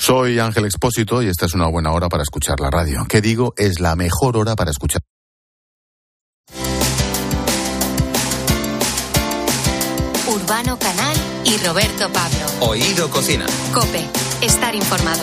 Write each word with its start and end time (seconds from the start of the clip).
Soy 0.00 0.38
Ángel 0.38 0.64
Expósito 0.64 1.22
y 1.22 1.28
esta 1.28 1.44
es 1.44 1.52
una 1.52 1.68
buena 1.68 1.92
hora 1.92 2.08
para 2.08 2.22
escuchar 2.22 2.58
la 2.58 2.70
radio. 2.70 3.04
¿Qué 3.06 3.20
digo? 3.20 3.52
Es 3.58 3.80
la 3.80 3.96
mejor 3.96 4.38
hora 4.38 4.56
para 4.56 4.70
escuchar. 4.70 5.02
Urbano 10.26 10.78
Canal 10.78 11.16
y 11.44 11.58
Roberto 11.58 12.10
Pablo. 12.10 12.46
Oído 12.60 13.10
Cocina. 13.10 13.44
Cope, 13.74 14.06
estar 14.40 14.74
informado. 14.74 15.20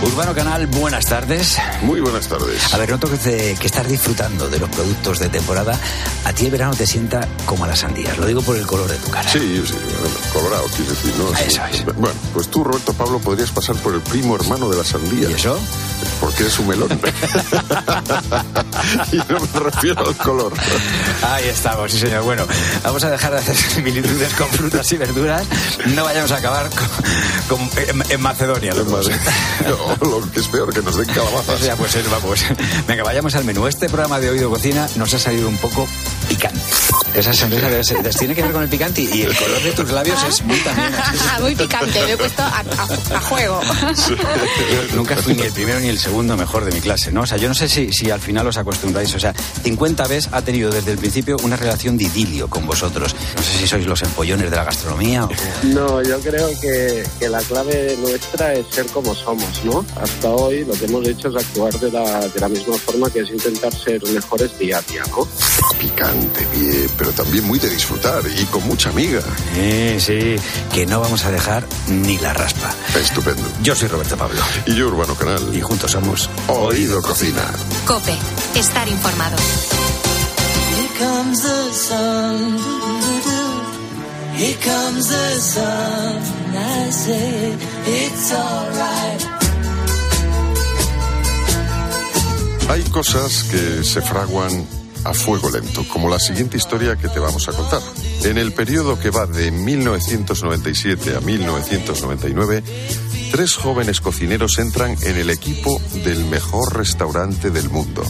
Urbano 0.00 0.32
Canal, 0.32 0.66
buenas 0.68 1.06
tardes. 1.06 1.58
Muy 1.82 2.00
buenas 2.00 2.28
tardes. 2.28 2.72
A 2.72 2.78
ver, 2.78 2.88
noto 2.90 3.10
que, 3.10 3.16
te- 3.18 3.56
que 3.56 3.66
estás 3.66 3.88
disfrutando 3.88 4.48
de 4.48 4.60
los 4.60 4.68
productos 4.70 5.18
de 5.18 5.28
temporada. 5.28 5.76
A 6.24 6.32
ti 6.32 6.44
el 6.46 6.52
verano 6.52 6.72
te 6.76 6.86
sienta 6.86 7.26
como 7.46 7.64
a 7.64 7.66
las 7.68 7.80
sandías. 7.80 8.16
Lo 8.16 8.24
digo 8.26 8.40
por 8.42 8.56
el 8.56 8.64
color 8.64 8.88
de 8.88 8.96
tu 8.96 9.10
cara. 9.10 9.28
Sí, 9.28 9.60
sí, 9.66 9.74
bueno, 10.00 10.14
colorado, 10.32 10.66
quiero 10.76 10.92
decir, 10.92 11.12
¿no? 11.18 11.36
Sí. 11.36 11.44
Eso 11.48 11.62
es. 11.72 11.84
Bueno, 11.96 12.14
pues 12.32 12.48
tú, 12.48 12.62
Roberto 12.62 12.92
Pablo, 12.92 13.18
podrías 13.18 13.50
pasar 13.50 13.74
por 13.76 13.92
el 13.94 14.00
primo 14.00 14.36
hermano 14.36 14.68
de 14.68 14.76
la 14.78 14.84
sandía. 14.84 15.30
¿Y 15.30 15.34
eso? 15.34 15.58
Porque 16.20 16.46
es 16.46 16.56
un 16.60 16.68
melón. 16.68 16.88
y 19.12 19.16
no 19.16 19.40
me 19.52 19.60
refiero 19.60 20.06
al 20.06 20.16
color. 20.16 20.52
Ahí 21.26 21.48
estamos, 21.48 21.90
sí 21.90 21.98
señor. 21.98 22.22
Bueno, 22.22 22.46
vamos 22.84 23.02
a 23.02 23.10
dejar 23.10 23.32
de 23.32 23.38
hacer 23.38 23.56
similitudes 23.74 24.32
con 24.34 24.46
frutas 24.48 24.90
y 24.92 24.96
verduras. 24.96 25.44
No 25.86 26.04
vayamos 26.04 26.30
a 26.30 26.36
acabar 26.36 26.70
con, 27.48 27.58
con- 27.68 27.78
en, 27.78 28.04
en 28.12 28.20
Macedonia. 28.20 28.72
los 28.74 28.86
dos. 28.88 29.10
O 29.87 29.87
lo 30.00 30.30
que 30.30 30.40
es 30.40 30.48
peor, 30.48 30.72
que 30.72 30.82
nos 30.82 30.96
den 30.96 31.06
calabazas. 31.06 31.60
O 31.60 31.64
sea, 31.64 31.76
pues 31.76 32.10
vamos. 32.10 32.44
Venga, 32.86 33.04
vayamos 33.04 33.34
al 33.34 33.44
menú. 33.44 33.66
Este 33.66 33.88
programa 33.88 34.20
de 34.20 34.30
Oído 34.30 34.50
Cocina 34.50 34.88
nos 34.96 35.12
ha 35.14 35.18
salido 35.18 35.48
un 35.48 35.56
poco 35.58 35.86
picante. 36.28 36.60
Esa 37.14 37.32
sonrisa 37.32 37.68
debe 37.68 37.82
ser- 37.84 37.98
tiene 38.18 38.34
que 38.34 38.42
ver 38.42 38.52
con 38.52 38.62
el 38.62 38.68
picante 38.68 39.02
y 39.02 39.22
el 39.22 39.34
color 39.36 39.62
de 39.62 39.72
tus 39.72 39.90
labios 39.90 40.18
es 40.28 40.42
muy 40.42 40.58
también. 40.60 40.92
Muy 41.40 41.54
picante, 41.54 42.04
me 42.04 42.12
he 42.12 42.16
puesto 42.16 42.42
a, 42.42 42.58
a- 42.58 43.16
a 43.16 43.20
juego. 43.20 43.60
Yo 44.08 44.96
nunca 44.96 45.16
fui 45.16 45.34
ni 45.34 45.42
el 45.42 45.52
primero 45.52 45.80
ni 45.80 45.88
el 45.88 45.98
segundo 45.98 46.36
mejor 46.36 46.64
de 46.64 46.72
mi 46.72 46.80
clase, 46.80 47.10
¿no? 47.12 47.22
O 47.22 47.26
sea, 47.26 47.38
yo 47.38 47.48
no 47.48 47.54
sé 47.54 47.68
si, 47.68 47.92
si 47.92 48.10
al 48.10 48.20
final 48.20 48.46
os 48.46 48.56
acostumbráis. 48.56 49.14
O 49.14 49.20
sea, 49.20 49.32
50 49.62 50.06
veces 50.06 50.28
ha 50.32 50.42
tenido 50.42 50.70
desde 50.70 50.92
el 50.92 50.98
principio 50.98 51.36
una 51.42 51.56
relación 51.56 51.96
de 51.96 52.04
idilio 52.04 52.48
con 52.48 52.66
vosotros. 52.66 53.14
No 53.36 53.42
sé 53.42 53.58
si 53.58 53.66
sois 53.66 53.86
los 53.86 54.02
empollones 54.02 54.50
de 54.50 54.56
la 54.56 54.64
gastronomía 54.64 55.24
o... 55.24 55.30
No, 55.64 56.02
yo 56.02 56.18
creo 56.20 56.48
que, 56.60 57.04
que 57.18 57.28
la 57.28 57.40
clave 57.40 57.96
nuestra 58.00 58.52
es 58.54 58.66
ser 58.70 58.86
como 58.86 59.14
somos, 59.14 59.64
¿no? 59.64 59.84
Hasta 60.00 60.28
hoy 60.28 60.64
lo 60.64 60.72
que 60.74 60.84
hemos 60.86 61.06
hecho 61.06 61.28
es 61.28 61.36
actuar 61.36 61.72
de 61.78 61.90
la, 61.90 62.20
de 62.28 62.40
la 62.40 62.48
misma 62.48 62.76
forma 62.78 63.10
que 63.10 63.20
es 63.20 63.30
intentar 63.30 63.72
ser 63.74 64.02
mejores 64.08 64.56
día 64.58 64.78
a 64.78 64.82
día, 64.82 65.02
¿no? 65.10 65.26
Picante, 65.78 66.46
bien, 66.54 66.88
pero 66.98 67.12
también 67.12 67.44
muy 67.46 67.58
de 67.58 67.70
disfrutar 67.70 68.22
y 68.26 68.44
con 68.46 68.66
mucha 68.66 68.90
amiga. 68.90 69.22
Sí, 69.54 70.00
sí, 70.00 70.36
que 70.72 70.84
no 70.84 71.00
vamos 71.00 71.24
a 71.24 71.30
dejar 71.30 71.64
ni 71.86 72.18
la 72.18 72.34
raspa. 72.34 72.74
Estupendo. 73.00 73.42
Yo 73.62 73.74
soy 73.74 73.88
Roberto 73.88 74.16
Pablo 74.16 74.40
Y 74.66 74.74
yo, 74.74 74.88
Urbano 74.88 75.14
Canal. 75.14 75.54
y 75.54 75.60
juntos 75.60 75.92
somos 75.92 76.28
Oído 76.48 77.00
Cocina. 77.00 77.42
Cope, 77.86 78.14
estar 78.56 78.88
informado. 78.88 79.36
Here 80.76 80.88
comes 80.98 81.42
the 81.42 81.72
sun. 81.72 82.58
Here 84.36 84.56
comes 84.62 85.08
the 85.08 85.40
sun. 85.40 86.18
I 86.56 86.90
say 86.90 87.54
it's 87.86 88.32
alright. 88.32 89.24
Hay 92.70 92.82
cosas 92.90 93.44
que 93.44 93.82
se 93.82 94.02
fraguan 94.02 94.66
a 95.08 95.14
fuego 95.14 95.50
lento, 95.50 95.86
como 95.88 96.10
la 96.10 96.18
siguiente 96.18 96.56
historia 96.58 96.96
que 96.96 97.08
te 97.08 97.18
vamos 97.18 97.48
a 97.48 97.52
contar. 97.52 97.80
En 98.24 98.36
el 98.36 98.52
periodo 98.52 98.98
que 98.98 99.10
va 99.10 99.26
de 99.26 99.50
1997 99.50 101.16
a 101.16 101.20
1999, 101.20 102.62
tres 103.30 103.56
jóvenes 103.56 104.00
cocineros 104.00 104.58
entran 104.58 104.96
en 105.02 105.16
el 105.16 105.30
equipo 105.30 105.80
del 106.04 106.24
mejor 106.26 106.76
restaurante 106.76 107.50
del 107.50 107.70
mundo. 107.70 108.02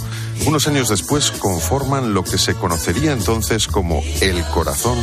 Unos 0.47 0.67
años 0.67 0.89
después 0.89 1.31
conforman 1.31 2.15
lo 2.15 2.25
que 2.25 2.39
se 2.39 2.55
conocería 2.55 3.12
entonces 3.12 3.69
como 3.69 4.03
el 4.21 4.45
corazón 4.47 4.99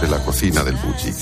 de 0.00 0.08
la 0.08 0.22
cocina 0.24 0.62
del 0.62 0.76
Bulli, 0.76 1.14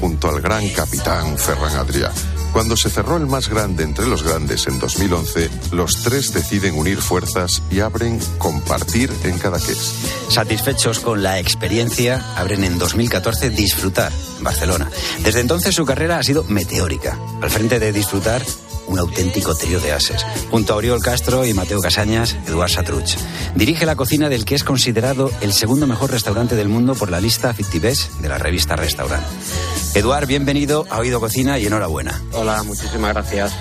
junto 0.00 0.28
al 0.28 0.40
gran 0.40 0.68
capitán 0.70 1.38
Ferran 1.38 1.76
Adrià. 1.76 2.12
Cuando 2.56 2.74
se 2.74 2.88
cerró 2.88 3.18
el 3.18 3.26
más 3.26 3.50
grande 3.50 3.84
entre 3.84 4.06
los 4.06 4.22
grandes 4.22 4.66
en 4.66 4.78
2011, 4.78 5.50
los 5.72 6.02
tres 6.02 6.32
deciden 6.32 6.74
unir 6.74 7.02
fuerzas 7.02 7.62
y 7.70 7.80
abren 7.80 8.18
Compartir 8.38 9.12
en 9.24 9.38
Cadaqués. 9.38 9.92
Satisfechos 10.30 11.00
con 11.00 11.22
la 11.22 11.38
experiencia, 11.38 12.24
abren 12.34 12.64
en 12.64 12.78
2014 12.78 13.50
Disfrutar, 13.50 14.10
Barcelona. 14.40 14.90
Desde 15.22 15.40
entonces 15.40 15.74
su 15.74 15.84
carrera 15.84 16.16
ha 16.18 16.22
sido 16.22 16.44
meteórica. 16.44 17.18
Al 17.42 17.50
frente 17.50 17.78
de 17.78 17.92
Disfrutar, 17.92 18.42
un 18.86 18.98
auténtico 18.98 19.54
trío 19.54 19.78
de 19.78 19.92
ases. 19.92 20.24
Junto 20.50 20.72
a 20.72 20.76
Oriol 20.76 21.02
Castro 21.02 21.44
y 21.44 21.52
Mateo 21.52 21.82
Casañas, 21.82 22.38
Eduard 22.46 22.70
Satruch. 22.70 23.18
Dirige 23.54 23.84
la 23.84 23.96
cocina 23.96 24.30
del 24.30 24.46
que 24.46 24.54
es 24.54 24.64
considerado 24.64 25.30
el 25.42 25.52
segundo 25.52 25.86
mejor 25.86 26.10
restaurante 26.10 26.56
del 26.56 26.70
mundo 26.70 26.94
por 26.94 27.10
la 27.10 27.20
lista 27.20 27.52
50 27.52 27.86
Best 27.86 28.12
de 28.14 28.30
la 28.30 28.38
revista 28.38 28.76
Restaurant. 28.76 29.26
Eduard, 29.96 30.26
bienvenido 30.26 30.84
a 30.90 30.98
Oído 30.98 31.20
Cocina 31.20 31.58
y 31.58 31.64
enhorabuena. 31.66 32.20
Hola, 32.32 32.62
muchísimas 32.64 33.14
gracias. 33.14 33.54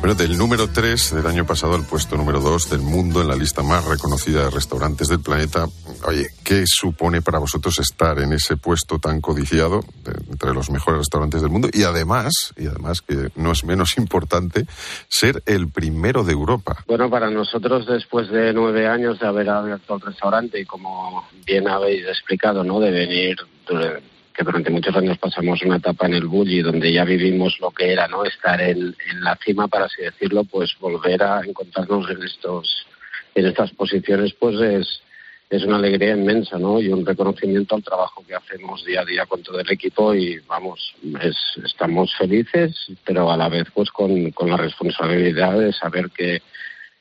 Bueno, 0.00 0.14
del 0.14 0.36
número 0.36 0.68
3 0.68 1.14
del 1.14 1.26
año 1.26 1.46
pasado 1.46 1.74
al 1.74 1.84
puesto 1.86 2.14
número 2.16 2.40
2 2.40 2.68
del 2.70 2.80
mundo 2.82 3.22
en 3.22 3.28
la 3.28 3.34
lista 3.34 3.62
más 3.62 3.84
reconocida 3.86 4.44
de 4.44 4.50
restaurantes 4.50 5.08
del 5.08 5.20
planeta. 5.20 5.66
Oye, 6.06 6.26
¿qué 6.44 6.64
supone 6.66 7.22
para 7.22 7.38
vosotros 7.38 7.78
estar 7.78 8.18
en 8.18 8.34
ese 8.34 8.56
puesto 8.58 8.98
tan 8.98 9.20
codiciado 9.22 9.80
de- 10.04 10.12
entre 10.30 10.52
los 10.52 10.68
mejores 10.70 10.98
restaurantes 10.98 11.40
del 11.40 11.50
mundo? 11.50 11.68
Y 11.72 11.84
además, 11.84 12.52
y 12.58 12.66
además 12.66 13.00
que 13.00 13.30
no 13.36 13.50
es 13.52 13.64
menos 13.64 13.96
importante, 13.96 14.66
ser 15.08 15.42
el 15.46 15.70
primero 15.70 16.22
de 16.22 16.32
Europa. 16.34 16.84
Bueno, 16.86 17.08
para 17.08 17.30
nosotros, 17.30 17.86
después 17.86 18.28
de 18.30 18.52
nueve 18.52 18.86
años 18.86 19.18
de 19.18 19.26
haber 19.26 19.48
abierto 19.48 19.94
el 19.96 20.02
restaurante 20.02 20.60
y 20.60 20.66
como 20.66 21.26
bien 21.46 21.66
habéis 21.66 22.06
explicado, 22.06 22.62
¿no? 22.62 22.78
De 22.78 22.90
venir, 22.90 23.36
de- 23.68 24.17
que 24.38 24.44
durante 24.44 24.70
muchos 24.70 24.94
años 24.94 25.18
pasamos 25.18 25.60
una 25.62 25.78
etapa 25.78 26.06
en 26.06 26.14
el 26.14 26.26
Bulli 26.26 26.62
donde 26.62 26.92
ya 26.92 27.04
vivimos 27.04 27.58
lo 27.58 27.72
que 27.72 27.92
era, 27.92 28.06
¿no? 28.06 28.24
Estar 28.24 28.60
en, 28.60 28.78
en 29.10 29.24
la 29.24 29.36
cima, 29.44 29.66
para 29.66 29.86
así 29.86 30.00
decirlo, 30.00 30.44
pues 30.44 30.78
volver 30.78 31.24
a 31.24 31.40
encontrarnos 31.44 32.08
en 32.08 32.22
estos, 32.22 32.86
en 33.34 33.46
estas 33.46 33.72
posiciones, 33.72 34.32
pues 34.34 34.60
es, 34.60 35.02
es 35.50 35.64
una 35.64 35.78
alegría 35.78 36.14
inmensa, 36.14 36.56
¿no? 36.56 36.80
Y 36.80 36.86
un 36.86 37.04
reconocimiento 37.04 37.74
al 37.74 37.82
trabajo 37.82 38.24
que 38.24 38.36
hacemos 38.36 38.84
día 38.84 39.00
a 39.00 39.04
día 39.04 39.26
con 39.26 39.42
todo 39.42 39.58
el 39.58 39.68
equipo 39.72 40.14
y 40.14 40.38
vamos, 40.46 40.94
es, 41.20 41.36
estamos 41.64 42.14
felices, 42.16 42.76
pero 43.04 43.32
a 43.32 43.36
la 43.36 43.48
vez 43.48 43.66
pues 43.74 43.90
con, 43.90 44.30
con 44.30 44.50
la 44.50 44.56
responsabilidad 44.56 45.58
de 45.58 45.72
saber 45.72 46.10
que, 46.10 46.42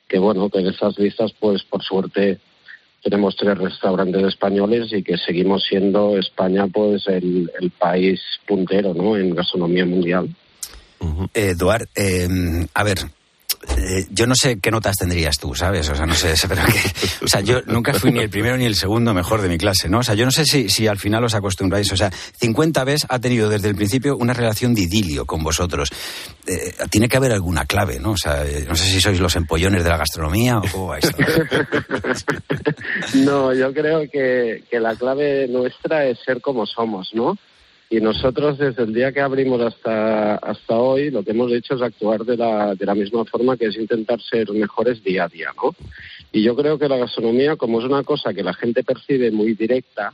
que 0.07 0.17
bueno, 0.17 0.49
que 0.49 0.57
en 0.57 0.69
estas 0.69 0.97
listas 0.97 1.33
pues 1.39 1.61
por 1.61 1.83
suerte 1.83 2.39
tenemos 3.03 3.35
tres 3.35 3.57
restaurantes 3.57 4.23
españoles 4.23 4.91
y 4.91 5.03
que 5.03 5.17
seguimos 5.17 5.63
siendo 5.67 6.17
España 6.17 6.67
pues 6.67 7.07
el, 7.07 7.49
país 7.77 8.19
puntero, 8.47 8.93
¿no? 8.93 9.17
En 9.17 9.35
gastronomía 9.35 9.85
mundial. 9.85 10.29
Eh, 11.33 11.51
Eduard, 11.51 11.87
eh, 11.95 12.27
a 12.73 12.83
ver, 12.83 12.97
eh, 13.75 14.05
yo 14.09 14.27
no 14.27 14.35
sé 14.35 14.59
qué 14.59 14.71
notas 14.71 14.95
tendrías 14.95 15.37
tú, 15.37 15.53
¿sabes? 15.53 15.89
O 15.89 15.95
sea, 15.95 16.05
no 16.05 16.15
sé, 16.15 16.33
pero 16.47 16.61
que, 16.65 17.25
o 17.25 17.27
sea, 17.27 17.41
yo 17.41 17.61
nunca 17.65 17.93
fui 17.93 18.11
ni 18.11 18.19
el 18.19 18.29
primero 18.29 18.57
ni 18.57 18.65
el 18.65 18.75
segundo 18.75 19.13
mejor 19.13 19.41
de 19.41 19.49
mi 19.49 19.57
clase, 19.57 19.89
¿no? 19.89 19.99
O 19.99 20.03
sea, 20.03 20.15
yo 20.15 20.25
no 20.25 20.31
sé 20.31 20.45
si, 20.45 20.69
si 20.69 20.87
al 20.87 20.97
final 20.97 21.23
os 21.23 21.33
acostumbráis. 21.33 21.91
O 21.91 21.97
sea, 21.97 22.09
50 22.09 22.83
veces 22.83 23.05
ha 23.09 23.19
tenido 23.19 23.49
desde 23.49 23.69
el 23.69 23.75
principio 23.75 24.17
una 24.17 24.33
relación 24.33 24.73
de 24.73 24.81
idilio 24.81 25.25
con 25.25 25.43
vosotros. 25.43 25.89
Eh, 26.47 26.73
tiene 26.89 27.09
que 27.09 27.17
haber 27.17 27.31
alguna 27.31 27.65
clave, 27.65 27.99
¿no? 27.99 28.11
O 28.11 28.17
sea, 28.17 28.45
eh, 28.45 28.65
no 28.67 28.75
sé 28.75 28.85
si 28.85 29.01
sois 29.01 29.19
los 29.19 29.35
empollones 29.35 29.83
de 29.83 29.89
la 29.89 29.97
gastronomía 29.97 30.59
o 30.59 30.63
cómo 30.71 30.87
va 30.87 30.99
esto. 30.99 31.17
No, 33.13 33.53
yo 33.53 33.73
creo 33.73 34.01
que, 34.11 34.63
que 34.69 34.79
la 34.79 34.95
clave 34.95 35.47
nuestra 35.47 36.05
es 36.05 36.19
ser 36.25 36.41
como 36.41 36.65
somos, 36.65 37.09
¿no? 37.13 37.37
Y 37.89 38.01
nosotros 38.01 38.57
desde 38.57 38.83
el 38.83 38.93
día 38.93 39.13
que 39.13 39.21
abrimos 39.21 39.61
hasta, 39.61 40.35
hasta 40.35 40.75
hoy 40.75 41.09
lo 41.09 41.23
que 41.23 41.31
hemos 41.31 41.51
hecho 41.53 41.75
es 41.75 41.81
actuar 41.81 42.25
de 42.25 42.35
la, 42.35 42.75
de 42.75 42.85
la 42.85 42.95
misma 42.95 43.23
forma 43.23 43.55
que 43.55 43.67
es 43.67 43.77
intentar 43.77 44.21
ser 44.21 44.51
mejores 44.51 45.01
día 45.03 45.23
a 45.23 45.29
día, 45.29 45.51
¿no? 45.55 45.73
Y 46.33 46.43
yo 46.43 46.55
creo 46.55 46.77
que 46.77 46.89
la 46.89 46.97
gastronomía, 46.97 47.55
como 47.55 47.79
es 47.79 47.85
una 47.85 48.03
cosa 48.03 48.33
que 48.33 48.43
la 48.43 48.53
gente 48.53 48.83
percibe 48.83 49.31
muy 49.31 49.53
directa, 49.53 50.13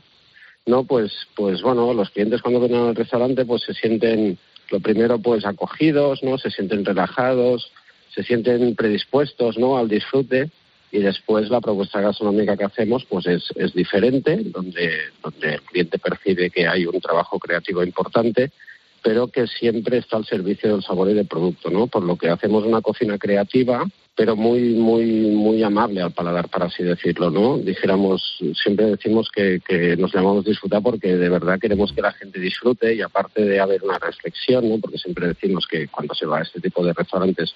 ¿no? 0.67 0.83
Pues, 0.83 1.11
pues 1.35 1.63
bueno, 1.63 1.93
los 1.93 2.11
clientes 2.11 2.43
cuando 2.43 2.59
vienen 2.59 2.89
al 2.89 2.95
restaurante 2.95 3.43
pues 3.43 3.63
se 3.63 3.73
sienten, 3.73 4.37
lo 4.69 4.79
primero 4.79 5.17
pues 5.17 5.43
acogidos, 5.43 6.21
¿no? 6.21 6.37
Se 6.37 6.51
sienten 6.51 6.85
relajados, 6.85 7.71
se 8.13 8.23
sienten 8.23 8.75
predispuestos, 8.75 9.57
¿no? 9.57 9.77
Al 9.77 9.89
disfrute 9.89 10.51
y 10.93 10.99
después 10.99 11.49
la 11.49 11.59
propuesta 11.59 11.99
gastronómica 12.01 12.55
que 12.55 12.65
hacemos 12.65 13.03
pues 13.05 13.25
es, 13.25 13.49
es 13.55 13.73
diferente, 13.73 14.37
donde, 14.45 14.91
donde 15.23 15.55
el 15.55 15.61
cliente 15.63 15.97
percibe 15.97 16.51
que 16.51 16.67
hay 16.67 16.85
un 16.85 17.01
trabajo 17.01 17.39
creativo 17.39 17.83
importante, 17.83 18.51
pero 19.01 19.27
que 19.27 19.47
siempre 19.47 19.97
está 19.97 20.17
al 20.17 20.25
servicio 20.25 20.71
del 20.71 20.83
sabor 20.83 21.09
y 21.09 21.15
del 21.15 21.25
producto, 21.25 21.71
¿no? 21.71 21.87
Por 21.87 22.03
lo 22.03 22.15
que 22.15 22.29
hacemos 22.29 22.63
una 22.63 22.81
cocina 22.81 23.17
creativa, 23.17 23.83
pero 24.15 24.35
muy, 24.35 24.75
muy, 24.75 25.03
muy 25.31 25.63
amable 25.63 25.99
al 25.99 26.11
paladar, 26.11 26.47
para 26.47 26.67
así 26.67 26.83
decirlo, 26.83 27.31
¿no? 27.31 27.57
Dijéramos, 27.57 28.37
siempre 28.53 28.85
decimos 28.85 29.29
que, 29.33 29.61
que 29.67 29.97
nos 29.97 30.13
llamamos 30.13 30.45
disfrutar 30.45 30.83
porque 30.83 31.17
de 31.17 31.29
verdad 31.29 31.59
queremos 31.59 31.91
que 31.91 32.03
la 32.03 32.11
gente 32.11 32.39
disfrute 32.39 32.93
y 32.93 33.01
aparte 33.01 33.43
de 33.43 33.59
haber 33.59 33.83
una 33.83 33.97
reflexión, 33.97 34.69
¿no? 34.69 34.77
Porque 34.77 34.99
siempre 34.99 35.27
decimos 35.27 35.65
que 35.65 35.87
cuando 35.87 36.13
se 36.13 36.27
va 36.27 36.37
a 36.37 36.43
este 36.43 36.61
tipo 36.61 36.85
de 36.85 36.93
restaurantes 36.93 37.55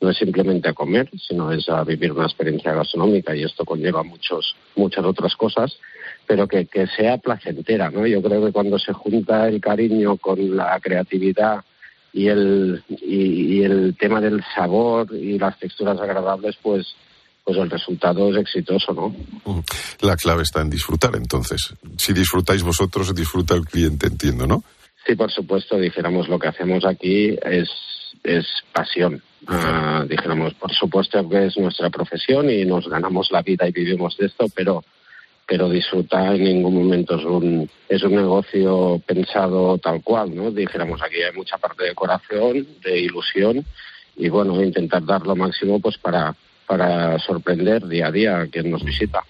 no 0.00 0.10
es 0.10 0.16
simplemente 0.16 0.68
a 0.68 0.74
comer, 0.74 1.10
sino 1.26 1.50
es 1.52 1.68
a 1.68 1.82
vivir 1.84 2.12
una 2.12 2.26
experiencia 2.26 2.72
gastronómica 2.72 3.34
y 3.34 3.42
esto 3.42 3.64
conlleva 3.64 4.02
muchos, 4.02 4.54
muchas 4.76 5.04
otras 5.04 5.34
cosas, 5.34 5.78
pero 6.26 6.46
que, 6.46 6.66
que 6.66 6.86
sea 6.86 7.18
placentera, 7.18 7.90
¿no? 7.90 8.06
Yo 8.06 8.22
creo 8.22 8.44
que 8.44 8.52
cuando 8.52 8.78
se 8.78 8.92
junta 8.92 9.48
el 9.48 9.60
cariño 9.60 10.16
con 10.16 10.56
la 10.56 10.78
creatividad 10.80 11.64
y 12.12 12.28
el, 12.28 12.82
y, 12.88 13.58
y 13.58 13.64
el 13.64 13.96
tema 13.98 14.20
del 14.20 14.42
sabor 14.54 15.08
y 15.14 15.38
las 15.38 15.58
texturas 15.58 16.00
agradables, 16.00 16.56
pues, 16.62 16.86
pues 17.44 17.58
el 17.58 17.70
resultado 17.70 18.30
es 18.30 18.36
exitoso, 18.36 18.92
¿no? 18.92 19.08
Mm. 19.44 19.60
La 20.02 20.16
clave 20.16 20.42
está 20.42 20.60
en 20.60 20.70
disfrutar, 20.70 21.16
entonces. 21.16 21.74
Si 21.96 22.12
disfrutáis 22.12 22.62
vosotros, 22.62 23.14
disfruta 23.14 23.54
el 23.54 23.64
cliente, 23.64 24.06
entiendo, 24.06 24.46
¿no? 24.46 24.62
Sí, 25.06 25.16
por 25.16 25.32
supuesto, 25.32 25.78
dijéramos, 25.78 26.28
lo 26.28 26.38
que 26.38 26.48
hacemos 26.48 26.84
aquí 26.84 27.36
es, 27.42 27.70
es 28.22 28.46
pasión. 28.72 29.22
Ah, 29.46 30.04
dijéramos, 30.08 30.54
por 30.54 30.72
supuesto 30.72 31.28
que 31.28 31.46
es 31.46 31.56
nuestra 31.56 31.90
profesión 31.90 32.50
y 32.50 32.64
nos 32.64 32.88
ganamos 32.88 33.30
la 33.30 33.42
vida 33.42 33.68
y 33.68 33.72
vivimos 33.72 34.16
de 34.16 34.26
esto, 34.26 34.46
pero 34.54 34.82
pero 35.48 35.70
disfrutar 35.70 36.34
en 36.34 36.44
ningún 36.44 36.74
momento 36.74 37.16
es 37.16 37.24
un, 37.24 37.70
es 37.88 38.02
un 38.02 38.16
negocio 38.16 39.00
pensado 39.06 39.78
tal 39.78 40.02
cual, 40.02 40.36
¿no? 40.36 40.50
Dijéramos, 40.50 41.00
aquí 41.00 41.22
hay 41.22 41.34
mucha 41.34 41.56
parte 41.56 41.84
de 41.84 41.94
corazón, 41.94 42.66
de 42.84 43.00
ilusión 43.00 43.64
y, 44.14 44.28
bueno, 44.28 44.62
intentar 44.62 45.02
dar 45.06 45.26
lo 45.26 45.34
máximo 45.34 45.80
pues 45.80 45.96
para, 45.96 46.34
para 46.66 47.18
sorprender 47.20 47.86
día 47.88 48.08
a 48.08 48.12
día 48.12 48.40
a 48.40 48.46
quien 48.46 48.70
nos 48.70 48.84
visita. 48.84 49.22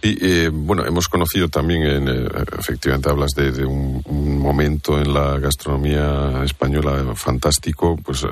Y 0.00 0.24
eh, 0.24 0.50
bueno, 0.52 0.86
hemos 0.86 1.08
conocido 1.08 1.48
también, 1.48 1.82
en, 1.82 2.08
eh, 2.08 2.28
efectivamente, 2.56 3.10
hablas 3.10 3.32
de, 3.32 3.64
un, 3.64 4.38
momento 4.38 5.00
en 5.00 5.12
la 5.12 5.36
gastronomía 5.40 6.44
española 6.44 7.12
fantástico, 7.16 7.96
pues 8.04 8.22
eh, 8.22 8.28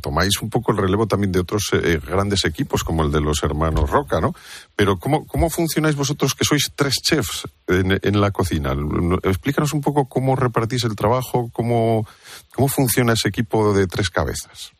tomáis 0.00 0.40
un 0.40 0.50
poco 0.50 0.72
el 0.72 0.78
relevo 0.78 1.06
también 1.06 1.32
de 1.32 1.40
otros 1.40 1.70
eh, 1.72 2.00
grandes 2.04 2.44
equipos 2.44 2.84
como 2.84 3.04
el 3.04 3.10
de 3.12 3.20
los 3.20 3.42
hermanos 3.42 3.90
Roca, 3.90 4.20
¿no? 4.20 4.34
Pero 4.76 4.98
¿cómo, 4.98 5.26
cómo 5.26 5.50
funcionáis 5.50 5.96
vosotros 5.96 6.34
que 6.34 6.44
sois 6.44 6.72
tres 6.74 6.94
chefs 7.02 7.46
en, 7.66 7.98
en 8.02 8.20
la 8.20 8.30
cocina? 8.30 8.74
Explícanos 9.22 9.72
un 9.72 9.80
poco 9.80 10.08
cómo 10.08 10.36
repartís 10.36 10.84
el 10.84 10.96
trabajo, 10.96 11.50
cómo, 11.52 12.06
cómo 12.54 12.68
funciona 12.68 13.12
ese 13.12 13.28
equipo 13.28 13.74
de 13.74 13.86
tres 13.86 14.10
cabezas. 14.10 14.72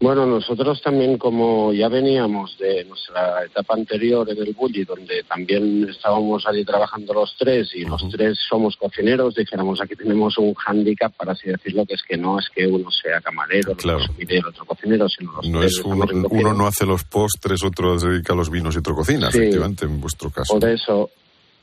Bueno, 0.00 0.26
nosotros 0.26 0.80
también 0.80 1.18
como 1.18 1.72
ya 1.72 1.88
veníamos 1.88 2.56
de 2.56 2.84
nuestra 2.84 3.44
etapa 3.44 3.74
anterior 3.74 4.30
en 4.30 4.38
el 4.38 4.52
Bulli, 4.52 4.84
donde 4.84 5.24
también 5.24 5.88
estábamos 5.90 6.46
allí 6.46 6.64
trabajando 6.64 7.12
los 7.14 7.34
tres 7.36 7.74
y 7.74 7.84
los 7.84 8.08
tres 8.08 8.38
somos 8.48 8.76
cocineros, 8.76 9.34
dijéramos 9.34 9.80
aquí 9.80 9.96
tenemos 9.96 10.38
un 10.38 10.54
hándicap, 10.54 11.12
para 11.16 11.32
así 11.32 11.48
decirlo, 11.50 11.84
que 11.84 11.94
es 11.94 12.02
que 12.08 12.16
no 12.16 12.38
es 12.38 12.48
que 12.54 12.64
uno 12.68 12.92
sea 12.92 13.20
camarero, 13.20 13.74
Claro. 13.74 13.98
otro 14.04 14.14
el 14.28 14.46
otro 14.46 14.64
cocinero, 14.66 15.08
sino 15.08 15.32
los 15.32 15.48
No 15.48 15.60
tres 15.60 15.72
es 15.72 15.78
uno, 15.84 16.54
no 16.54 16.66
hace 16.68 16.86
los 16.86 17.02
postres, 17.02 17.64
otro 17.64 17.98
se 17.98 18.08
dedica 18.08 18.34
a 18.34 18.36
los 18.36 18.50
vinos 18.50 18.76
y 18.76 18.78
otro 18.78 18.94
cocina, 18.94 19.32
Sí. 19.32 19.38
efectivamente, 19.38 19.84
en 19.84 20.00
vuestro 20.00 20.30
caso. 20.30 20.60
Por 20.60 20.68
eso, 20.70 21.10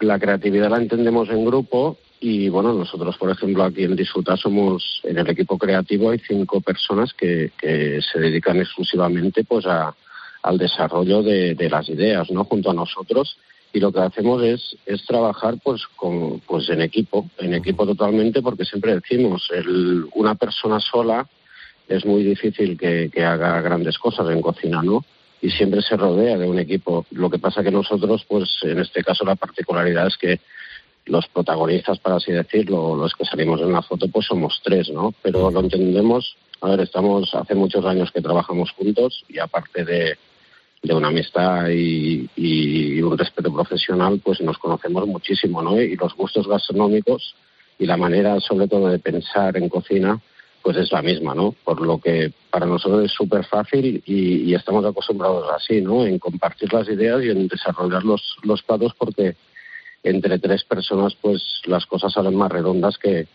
la 0.02 0.20
creatividad 0.20 0.70
la 0.72 0.78
entendemos 0.78 1.30
en 1.30 1.46
grupo 1.46 2.00
y, 2.20 2.50
bueno, 2.50 2.74
nosotros, 2.74 3.18
por 3.18 3.30
ejemplo, 3.30 3.64
aquí 3.64 3.84
en 3.84 3.96
Disfrutar 3.96 4.38
somos, 4.38 5.02
en 5.04 5.18
el 5.18 5.30
equipo 5.30 5.58
creativo 5.58 6.12
hay 6.12 6.20
cinco 6.20 6.62
personas 6.62 7.14
que, 7.14 7.52
se 7.62 8.20
dedican 8.20 8.58
exclusivamente 8.58 9.44
pues 9.44 9.66
a, 9.66 9.94
al 10.44 10.58
desarrollo 10.58 11.22
de, 11.22 11.70
las 11.70 11.90
ideas, 11.90 12.30
¿no? 12.32 12.46
Junto 12.46 12.72
a 12.72 12.74
nosotros 12.74 13.38
y 13.74 13.80
lo 13.80 13.92
que 13.92 14.00
hacemos 14.00 14.42
es, 14.42 14.78
es 14.86 15.06
trabajar 15.06 15.56
pues 15.62 15.86
con, 15.98 16.40
pues 16.48 16.70
en 16.70 16.82
equipo, 16.82 17.30
en 17.38 17.54
equipo 17.54 17.86
totalmente 17.86 18.42
porque 18.42 18.64
siempre 18.64 18.96
decimos, 18.96 19.50
el, 19.54 20.06
una 20.14 20.36
persona 20.36 20.80
sola 20.80 21.28
es 21.90 22.06
muy 22.06 22.24
difícil 22.24 22.78
que 22.78 23.26
haga 23.26 23.60
grandes 23.62 23.98
cosas 24.00 24.30
en 24.30 24.42
cocina, 24.42 24.82
¿no? 24.82 25.04
y 25.46 25.52
siempre 25.52 25.82
se 25.82 25.96
rodea 25.96 26.38
de 26.38 26.48
un 26.48 26.58
equipo. 26.58 27.06
Lo 27.12 27.30
que 27.30 27.38
pasa 27.38 27.64
que 27.64 27.70
nosotros, 27.70 28.26
pues 28.28 28.50
en 28.64 28.80
este 28.80 29.04
caso 29.04 29.24
la 29.26 29.36
particularidad 29.36 30.08
es 30.08 30.18
que 30.18 30.40
los 31.06 31.28
protagonistas, 31.28 32.00
para 32.00 32.16
así 32.16 32.32
decirlo, 32.32 32.96
los 32.96 33.14
que 33.14 33.26
salimos 33.26 33.62
en 33.62 33.72
la 33.72 33.82
foto, 33.82 34.08
pues 34.08 34.26
somos 34.26 34.60
tres, 34.64 34.90
¿no? 34.90 35.14
Pero 35.22 35.52
lo 35.52 35.60
entendemos, 35.60 36.36
a 36.62 36.70
ver, 36.70 36.82
estamos 36.82 37.34
hace 37.36 37.54
muchos 37.56 37.86
años 37.86 38.12
que 38.12 38.22
trabajamos 38.22 38.72
juntos 38.72 39.24
y 39.30 39.40
aparte 39.40 39.86
de, 39.86 40.18
de 40.82 40.94
una 40.94 41.10
amistad 41.10 41.70
y, 41.70 42.28
y 42.36 43.02
un 43.02 43.18
respeto 43.18 43.54
profesional, 43.54 44.20
pues 44.24 44.42
nos 44.42 44.58
conocemos 44.58 45.08
muchísimo, 45.08 45.62
¿no? 45.62 45.80
Y 45.80 45.96
los 45.96 46.16
gustos 46.16 46.48
gastronómicos 46.48 47.36
y 47.78 47.86
la 47.86 47.98
manera, 47.98 48.40
sobre 48.40 48.68
todo, 48.68 48.88
de 48.88 49.00
pensar 49.00 49.58
en 49.58 49.70
cocina, 49.70 50.20
pues 50.64 50.78
es 50.78 50.92
la 50.92 51.04
misma, 51.04 51.36
¿no? 51.36 51.54
Por 51.64 51.82
lo 51.82 52.00
que 52.00 52.32
para 52.50 52.66
nosotros 52.66 53.06
es 53.06 53.12
súper 53.12 53.46
fácil 53.46 54.02
y, 54.08 54.50
y 54.50 54.56
estamos 54.56 54.84
acostumbrados 54.84 55.48
así, 55.56 55.82
¿no? 55.82 56.04
En 56.04 56.18
compartir 56.18 56.74
las 56.74 56.90
ideas 56.90 57.24
y 57.24 57.30
en 57.30 57.48
desarrollar 57.48 58.04
los, 58.04 58.38
los 58.42 58.64
platos 58.64 58.94
porque 58.98 59.36
entre 60.06 60.40
tres 60.40 60.64
personas 60.64 61.16
pues 61.16 61.62
las 61.66 61.86
cosas 61.86 62.14
salen 62.14 62.36
más 62.36 62.52
redondas 62.52 62.98
que, 62.98 63.28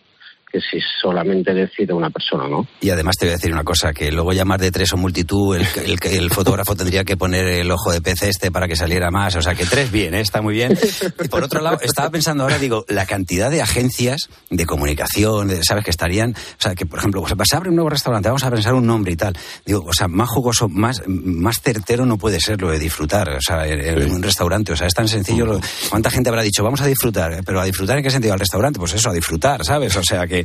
que 0.52 0.58
si 0.61 0.79
solamente 1.00 1.52
decide 1.55 1.93
una 1.93 2.11
persona, 2.11 2.49
¿no? 2.49 2.67
Y 2.81 2.91
además 2.91 3.17
te 3.17 3.26
voy 3.26 3.32
a 3.35 3.37
decir 3.37 3.52
una 3.52 3.64
cosa, 3.64 3.93
que 3.93 4.11
luego 4.11 4.32
llamar 4.32 4.61
de 4.61 4.70
tres 4.70 4.93
o 4.93 4.97
multitud, 4.97 5.56
el, 5.56 5.67
el, 5.85 5.99
el 6.12 6.31
fotógrafo 6.31 6.75
tendría 6.75 7.05
que 7.05 7.17
poner 7.17 7.47
el 7.47 7.70
ojo 7.70 7.93
de 7.93 8.00
pez 8.00 8.23
este 8.23 8.50
para 8.50 8.67
que 8.67 8.75
saliera 8.76 9.11
más, 9.11 9.37
o 9.37 9.43
sea 9.43 9.55
que 9.55 9.64
tres 9.64 9.91
bien, 9.93 10.14
¿eh? 10.14 10.20
está 10.20 10.43
muy 10.43 10.55
bien. 10.55 10.76
Y 11.25 11.29
por 11.29 11.44
otro 11.44 11.61
lado, 11.61 11.79
estaba 11.81 12.11
pensando 12.11 12.43
ahora, 12.43 12.58
digo, 12.58 12.85
la 12.88 13.06
cantidad 13.06 13.50
de 13.50 13.62
agencias 13.62 14.29
de 14.50 14.67
comunicación, 14.67 15.49
de- 15.49 15.62
¿sabes? 15.62 15.85
Que 15.85 15.91
estarían, 15.91 16.32
o 16.32 16.61
sea, 16.62 16.75
que 16.75 16.87
por 16.87 16.99
ejemplo, 16.99 17.25
se 17.44 17.56
abre 17.56 17.69
un 17.70 17.76
nuevo 17.76 17.91
restaurante, 17.91 18.29
vamos 18.29 18.44
a 18.44 18.50
pensar 18.50 18.75
un 18.75 18.87
nombre 18.87 19.12
y 19.12 19.17
tal. 19.17 19.37
Digo, 19.64 19.85
o 19.87 19.93
sea, 19.93 20.08
más 20.08 20.29
jugoso, 20.29 20.69
más, 20.69 21.03
más 21.06 21.61
certero 21.61 22.06
no 22.06 22.19
puede 22.19 22.41
ser 22.41 22.61
lo 22.61 22.70
de 22.70 22.79
disfrutar, 22.79 23.29
o 23.31 23.41
sea, 23.41 23.67
en, 23.67 23.81
en 23.81 24.11
un 24.11 24.23
restaurante, 24.23 24.73
o 24.73 24.76
sea, 24.76 24.87
es 24.88 24.94
tan 24.94 25.06
sencillo. 25.08 25.46
lo- 25.46 25.61
¿Cuánta 25.91 26.11
gente 26.11 26.29
habrá 26.29 26.43
dicho, 26.43 26.64
vamos 26.64 26.81
a 26.81 26.87
disfrutar? 26.87 27.41
Pero 27.44 27.61
a 27.61 27.64
disfrutar 27.64 27.96
en 27.99 28.05
qué 28.05 28.11
sentido? 28.11 28.35
Al 28.35 28.41
restaurante, 28.41 28.79
pues 28.81 28.94
eso, 28.94 29.11
a 29.11 29.12
disfrutar, 29.12 29.64
¿sabes? 29.64 29.94
O 29.96 30.03
sea 30.03 30.26
que... 30.26 30.40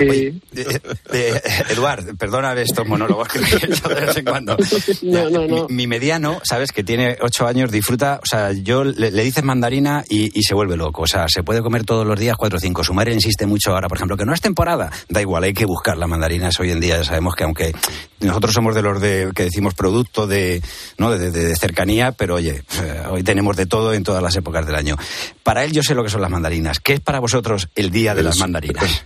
Oye, 0.00 0.34
eh, 0.54 0.80
eh, 1.12 1.40
Eduard, 1.70 2.16
perdona 2.16 2.52
estos 2.54 2.86
monólogos 2.86 3.28
que 3.28 3.38
he 3.66 3.72
hecho 3.72 3.88
de 3.88 3.94
vez 3.94 4.16
en 4.16 4.24
cuando. 4.24 4.56
No, 5.02 5.30
no, 5.30 5.46
no. 5.46 5.68
Mi, 5.68 5.74
mi 5.74 5.86
mediano, 5.86 6.40
sabes, 6.44 6.72
que 6.72 6.82
tiene 6.82 7.16
ocho 7.20 7.46
años, 7.46 7.70
disfruta, 7.70 8.20
o 8.22 8.26
sea, 8.26 8.52
yo 8.52 8.84
le, 8.84 9.10
le 9.10 9.22
dices 9.24 9.44
mandarina 9.44 10.04
y, 10.08 10.36
y 10.38 10.42
se 10.42 10.54
vuelve 10.54 10.76
loco. 10.76 11.02
O 11.02 11.06
sea, 11.06 11.26
se 11.28 11.42
puede 11.42 11.62
comer 11.62 11.84
todos 11.84 12.06
los 12.06 12.18
días 12.18 12.36
cuatro 12.36 12.58
o 12.58 12.60
cinco. 12.60 12.82
Su 12.84 12.94
madre 12.94 13.12
insiste 13.14 13.46
mucho 13.46 13.72
ahora, 13.72 13.88
por 13.88 13.96
ejemplo, 13.98 14.16
que 14.16 14.24
no 14.24 14.34
es 14.34 14.40
temporada. 14.40 14.90
Da 15.08 15.20
igual, 15.20 15.44
hay 15.44 15.54
que 15.54 15.64
buscar 15.66 15.96
las 15.96 16.08
mandarinas 16.08 16.58
hoy 16.60 16.70
en 16.70 16.80
día. 16.80 16.96
Ya 16.98 17.04
sabemos 17.04 17.34
que 17.34 17.44
aunque 17.44 17.72
nosotros 18.20 18.52
somos 18.54 18.74
de 18.74 18.82
los 18.82 19.00
de, 19.00 19.30
que 19.34 19.44
decimos 19.44 19.74
producto 19.74 20.26
de, 20.26 20.62
¿no? 20.98 21.10
de, 21.10 21.30
de- 21.30 21.44
de 21.46 21.56
cercanía, 21.56 22.12
pero 22.12 22.34
oye, 22.36 22.62
eh, 22.82 23.02
hoy 23.10 23.22
tenemos 23.22 23.56
de 23.56 23.66
todo 23.66 23.94
en 23.94 24.02
todas 24.02 24.22
las 24.22 24.34
épocas 24.36 24.66
del 24.66 24.74
año. 24.74 24.96
Para 25.42 25.64
él 25.64 25.72
yo 25.72 25.82
sé 25.82 25.94
lo 25.94 26.02
que 26.04 26.10
son 26.10 26.20
las 26.20 26.30
mandarinas. 26.30 26.80
¿Qué 26.80 26.94
es 26.94 27.00
para 27.00 27.20
vosotros 27.20 27.68
el 27.74 27.90
día 27.90 28.14
de 28.14 28.22
las 28.22 28.38
mandarinas? 28.38 29.04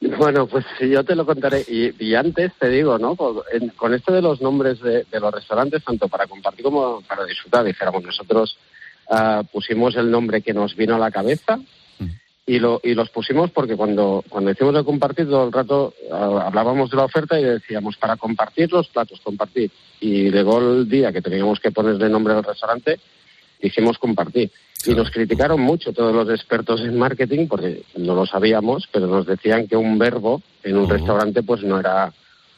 Bueno, 0.18 0.46
pues 0.46 0.64
yo 0.80 1.02
te 1.04 1.14
lo 1.16 1.26
contaré. 1.26 1.64
Y, 1.68 2.14
antes 2.14 2.52
te 2.58 2.68
digo, 2.68 2.98
¿no? 2.98 3.16
Con, 3.16 3.38
en- 3.52 3.70
con 3.70 3.94
esto 3.94 4.12
de 4.12 4.22
los 4.22 4.40
nombres 4.40 4.80
de, 4.80 5.04
de 5.04 5.20
los 5.20 5.34
restaurantes, 5.34 5.82
tanto 5.84 6.08
para 6.08 6.26
compartir 6.26 6.62
como 6.64 7.02
para 7.02 7.24
disfrutar, 7.24 7.64
dijéramos, 7.64 8.04
nosotros 8.04 8.56
ah, 9.10 9.42
pusimos 9.52 9.96
el 9.96 10.10
nombre 10.10 10.42
que 10.42 10.54
nos 10.54 10.76
vino 10.76 10.94
a 10.94 10.98
la 10.98 11.10
cabeza 11.10 11.58
y, 12.46 12.58
lo, 12.60 12.80
y 12.82 12.94
los 12.94 13.10
pusimos 13.10 13.50
porque 13.50 13.76
cuando, 13.76 14.24
cuando 14.28 14.48
decimos 14.48 14.72
de 14.74 14.82
compartir 14.84 15.26
todo 15.28 15.44
el 15.46 15.52
rato 15.52 15.92
ah, 16.10 16.44
hablábamos 16.46 16.90
de 16.90 16.96
la 16.96 17.04
oferta 17.04 17.38
y 17.38 17.44
decíamos 17.44 17.96
para 17.96 18.16
compartir 18.16 18.72
los 18.72 18.88
platos, 18.88 19.20
compartir. 19.20 19.70
Y 20.00 20.30
llegó 20.30 20.58
el 20.60 20.88
día 20.88 21.12
que 21.12 21.20
teníamos 21.22 21.58
que 21.60 21.72
ponerle 21.72 22.08
nombre 22.08 22.34
al 22.34 22.44
restaurante, 22.44 23.00
dijimos 23.60 23.98
compartir. 23.98 24.50
Y 24.86 24.94
nos 24.94 25.10
criticaron 25.10 25.60
mucho 25.60 25.92
todos 25.92 26.14
los 26.14 26.30
expertos 26.30 26.80
en 26.80 26.98
marketing 26.98 27.48
porque 27.48 27.82
no 27.96 28.14
lo 28.14 28.26
sabíamos, 28.26 28.88
pero 28.92 29.06
nos 29.06 29.26
decían 29.26 29.66
que 29.66 29.76
un 29.76 29.98
verbo 29.98 30.42
en 30.62 30.76
un 30.76 30.88
restaurante 30.88 31.42
pues 31.42 31.62
no 31.62 31.80
era 31.80 32.12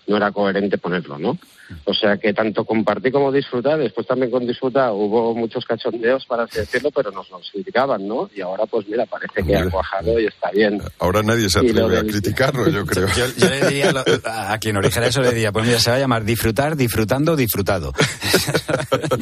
no 0.07 0.17
era 0.17 0.33
coherente 0.33 0.77
ponerlo, 0.77 1.19
¿no? 1.19 1.39
O 1.85 1.95
sea 1.95 2.17
que 2.17 2.33
tanto 2.33 2.65
compartir 2.65 3.13
como 3.13 3.31
disfrutar, 3.33 3.79
después 3.79 4.07
también 4.07 4.31
con 4.31 4.47
disfrutar 4.47 4.93
hubo 4.93 5.35
muchos 5.35 5.65
cachondeos, 5.65 6.25
para 6.27 6.45
así 6.45 6.59
decirlo, 6.59 6.91
pero 6.91 7.11
nos 7.11 7.31
los 7.31 7.51
criticaban, 7.51 8.07
¿no? 8.07 8.29
Y 8.35 8.41
ahora 8.41 8.67
pues 8.67 8.87
mira, 8.89 9.07
parece 9.07 9.43
que 9.45 9.57
ha 9.57 9.69
cuajado 9.71 10.19
y 10.21 10.27
está 10.27 10.51
bien. 10.51 10.81
Ahora 10.99 11.23
nadie 11.23 11.49
se 11.49 11.63
lo 11.63 11.87
atreve 11.87 11.99
a 11.99 12.03
criticarlo, 12.13 12.69
yo 12.69 12.85
creo. 12.87 13.07
Yo, 13.09 13.27
yo 13.37 13.49
le 13.49 13.67
diría 13.69 13.93
lo- 13.93 14.05
a 14.25 14.59
quien 14.59 14.77
originara 14.77 15.09
eso, 15.09 15.21
le 15.23 15.31
diría, 15.31 15.53
pues 15.53 15.67
mira, 15.67 15.79
se 15.81 15.91
va 15.91 15.97
a 15.97 16.01
llamar 16.01 16.25
disfrutar, 16.25 16.77
disfrutando, 16.77 17.37
disfrutado. 17.37 17.93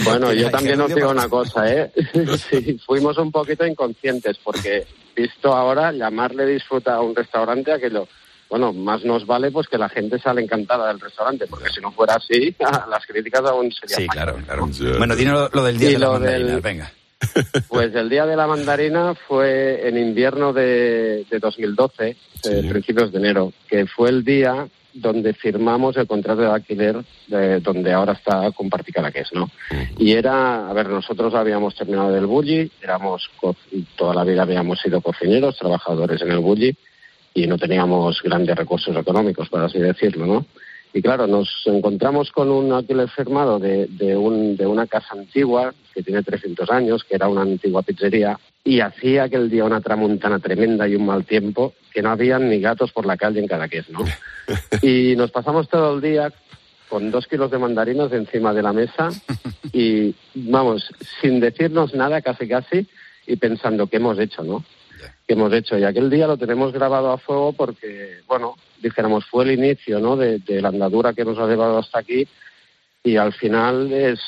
Bueno, 0.05 0.33
yo 0.33 0.51
también 0.51 0.81
os 0.81 0.95
digo 0.95 1.11
una 1.11 1.29
cosa, 1.29 1.71
¿eh? 1.73 1.91
Sí, 2.51 2.79
fuimos 2.87 3.19
un 3.19 3.31
poquito 3.31 3.67
inconscientes 3.67 4.37
porque 4.43 4.87
visto 5.17 5.53
ahora 5.55 5.93
llamarle 5.93 6.47
disfruta 6.47 6.95
a 6.95 7.01
un 7.01 7.15
restaurante 7.15 7.73
aquello 7.73 8.07
bueno, 8.51 8.73
más 8.73 9.05
nos 9.05 9.27
vale 9.27 9.51
pues 9.51 9.69
que 9.69 9.79
la 9.79 9.89
gente 9.89 10.19
sale 10.19 10.43
encantada 10.43 10.89
del 10.89 11.01
restaurante, 11.01 11.47
porque 11.49 11.69
si 11.71 11.81
no 11.81 11.93
fuera 11.93 12.15
así, 12.15 12.55
las 12.91 13.07
críticas 13.07 13.43
aún 13.45 13.71
serían 13.73 14.01
Sí, 14.01 14.07
claro, 14.09 14.37
claro. 14.47 14.69
Bueno, 14.99 15.15
dinos 15.17 15.51
lo, 15.53 15.61
lo 15.61 15.65
del 15.67 15.79
día 15.79 15.91
Y 15.91 15.93
de 15.95 15.99
la 15.99 16.11
mandarina, 16.11 16.53
del- 16.53 16.61
venga. 16.61 16.93
Pues 17.69 17.95
el 17.95 18.09
día 18.09 18.27
de 18.27 18.37
la 18.37 18.47
mandarina 18.47 19.15
fue 19.27 19.89
en 19.89 19.99
invierno 19.99 20.53
de, 20.53 21.25
de 21.29 21.39
2012, 21.41 22.17
Sí. 22.43 22.51
eh, 22.53 22.67
principios 22.69 23.11
de 23.11 23.19
enero, 23.19 23.53
que 23.69 23.87
fue 23.87 24.11
el 24.11 24.23
día 24.25 24.69
donde 24.95 25.35
firmamos 25.35 25.97
el 25.97 26.07
contrato 26.07 26.41
de 26.43 26.47
alquiler 26.51 27.05
de 27.27 27.59
donde 27.61 27.93
ahora 27.93 28.13
está 28.15 28.51
con 28.53 28.71
Particaraques, 28.71 29.29
¿no? 29.33 29.51
Y 29.99 30.13
era, 30.13 30.69
a 30.69 30.73
ver, 30.73 30.89
nosotros 30.89 31.35
habíamos 31.35 31.75
terminado 31.75 32.11
del 32.13 32.27
bulli, 32.27 32.71
éramos 32.83 33.29
toda 33.97 34.15
la 34.15 34.25
vida 34.25 34.43
habíamos 34.43 34.81
sido 34.81 35.01
cocineros, 35.01 35.57
trabajadores 35.59 36.23
en 36.23 36.31
el 36.33 36.39
bulli 36.39 36.77
y 37.43 37.47
no 37.47 37.59
teníamos 37.59 38.23
grandes 38.23 38.57
recursos 38.57 38.97
económicos, 38.97 39.49
por 39.49 39.61
así 39.61 39.79
decirlo, 39.79 40.27
¿no? 40.27 40.47
Y 40.93 41.03
claro, 41.03 41.27
nos 41.27 41.49
encontramos 41.67 42.33
con 42.33 42.51
un 42.51 42.73
alquiler 42.73 43.09
firmado 43.11 43.59
de, 43.59 43.87
de, 43.87 44.17
un, 44.17 44.57
de 44.57 44.67
una 44.67 44.87
casa 44.87 45.09
antigua 45.13 45.75
que 45.95 46.03
tiene 46.03 46.23
300 46.23 46.71
años, 46.71 47.05
que 47.05 47.15
era 47.15 47.29
una 47.29 47.43
antigua 47.43 47.83
pizzería, 47.83 48.39
y 48.65 48.81
hacía 48.81 49.25
aquel 49.25 49.51
día 49.51 49.65
una 49.65 49.81
tramontana 49.81 50.39
tremenda 50.39 50.89
y 50.89 50.97
un 50.97 51.07
mal 51.07 51.25
tiempo 51.25 51.75
que 51.93 52.03
no 52.03 52.11
habían 52.11 52.49
ni 52.49 52.61
gatos 52.61 52.93
por 52.93 53.07
la 53.07 53.17
calle 53.17 53.41
en 53.41 53.47
Cadaqués, 53.47 53.89
¿no? 53.91 54.01
Y 54.83 55.15
nos 55.17 55.31
pasamos 55.31 55.69
todo 55.69 55.95
el 55.95 56.01
día 56.01 56.33
con 56.89 57.11
dos 57.11 57.27
kilos 57.27 57.51
de 57.51 57.59
mandarinas 57.59 58.11
encima 58.13 58.55
de 58.55 58.63
la 58.63 58.73
mesa 58.73 59.11
y, 59.73 60.15
vamos, 60.35 60.91
sin 61.21 61.39
decirnos 61.39 61.95
nada 61.95 62.23
casi 62.23 62.49
casi 62.49 62.87
y 63.27 63.37
pensando 63.37 63.87
qué 63.87 63.99
hemos 63.99 64.19
hecho, 64.19 64.43
¿no? 64.43 64.65
Que 65.29 65.35
hemos 65.35 65.53
hecho. 65.53 65.79
Y 65.79 65.85
aquel 65.85 66.09
día 66.09 66.27
lo 66.27 66.39
tenemos 66.39 66.73
grabado 66.73 67.13
a 67.13 67.19
fuego 67.19 67.53
porque, 67.53 68.23
bueno, 68.27 68.57
dijéramos, 68.81 69.27
fue 69.27 69.45
el 69.45 69.53
inicio, 69.53 70.01
¿no? 70.01 70.17
De, 70.17 70.41
la 70.49 70.71
andadura 70.71 71.13
que 71.13 71.25
nos 71.25 71.39
ha 71.39 71.47
llevado 71.47 71.79
hasta 71.79 71.99
aquí. 71.99 72.27
Y 73.05 73.17
al 73.17 73.35
final 73.35 73.93
es, 73.93 74.19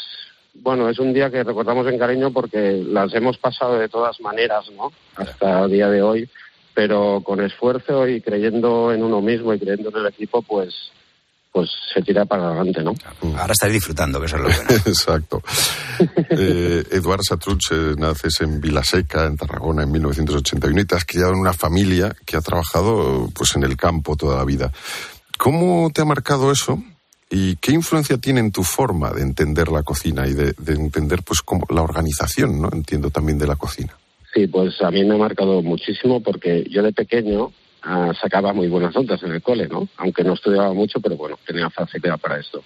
bueno, 0.53 0.91
es 0.91 0.99
un 0.99 1.15
día 1.15 1.31
que 1.31 1.43
recordamos 1.43 1.87
en 1.87 1.99
cariño 1.99 2.31
porque 2.31 2.85
las 2.87 3.15
hemos 3.15 3.39
pasado 3.39 3.79
de 3.79 3.89
todas 3.89 4.21
maneras, 4.21 4.71
¿no? 4.73 4.93
Hasta 5.17 5.65
el 5.65 5.71
día 5.71 5.89
de 5.89 6.03
hoy. 6.03 6.29
Pero 6.75 7.23
con 7.25 7.41
esfuerzo 7.41 8.07
y 8.07 8.21
creyendo 8.21 8.93
en 8.93 9.03
uno 9.03 9.23
mismo 9.23 9.55
y 9.55 9.59
creyendo 9.59 9.89
en 9.89 9.97
el 9.97 10.07
equipo, 10.07 10.43
pues, 10.43 10.93
pues 11.53 11.69
se 11.93 12.03
tira 12.03 12.25
para 12.25 12.49
adelante, 12.49 12.83
¿no? 12.83 12.95
Ahora 13.37 13.53
estáis 13.53 13.73
disfrutando, 13.73 14.21
que 14.21 14.27
eso 14.27 14.37
es 14.37 14.43
lo 14.43 14.49
bueno. 14.49 14.83
Exacto. 14.87 15.43
Eh, 16.31 16.85
Eduard 16.91 17.23
Satruch, 17.23 17.73
eh, 17.73 17.95
naces 17.99 18.41
en 18.41 18.61
Vilaseca, 18.61 19.27
en 19.27 19.37
Tarragona, 19.37 19.83
en 19.83 19.91
1981 19.91 20.81
y 20.81 20.85
te 20.85 20.95
has 20.95 21.05
criado 21.05 21.33
en 21.33 21.41
una 21.41 21.53
familia 21.53 22.15
que 22.25 22.37
ha 22.37 22.41
trabajado 22.41 23.29
pues, 23.35 23.57
en 23.57 23.65
el 23.65 23.77
campo 23.77 24.17
toda 24.17 24.37
la 24.37 24.45
vida. 24.45 24.73
¿Cómo 25.39 25.91
te 25.93 26.03
ha 26.03 26.05
marcado 26.05 26.53
eso? 26.53 26.83
¿Y 27.31 27.57
qué 27.57 27.73
influencia 27.73 28.19
tiene 28.19 28.41
en 28.41 28.53
tu 28.53 28.63
forma 28.63 29.11
de 29.13 29.23
entender 29.23 29.69
la 29.69 29.83
cocina 29.83 30.27
y 30.27 30.35
de, 30.35 30.53
de 30.59 30.73
entender 30.75 31.23
pues 31.23 31.43
como 31.43 31.67
la 31.71 31.83
organización, 31.83 32.61
¿no? 32.61 32.69
Entiendo 32.73 33.11
también 33.11 33.39
de 33.39 33.47
la 33.47 33.57
cocina. 33.57 33.97
Sí, 34.35 34.47
pues 34.47 34.81
a 34.83 34.91
mí 34.91 35.05
me 35.05 35.15
ha 35.15 35.19
marcado 35.19 35.63
muchísimo 35.63 36.23
porque 36.23 36.65
yo 36.71 36.83
de 36.83 36.93
pequeño 36.93 37.53
sacaba 38.21 38.53
muy 38.53 38.69
buenas 38.69 38.95
notas 38.95 39.23
en 39.23 39.33
el 39.33 39.43
cole, 39.43 39.69
¿no? 39.69 39.89
Aunque 39.97 40.25
no 40.25 40.35
estudiaba 40.35 40.73
mucho, 40.73 41.01
pero 41.01 41.17
bueno, 41.17 41.39
tenía 41.47 41.71
facilidad 41.71 42.19
para 42.19 42.39
esto. 42.39 42.63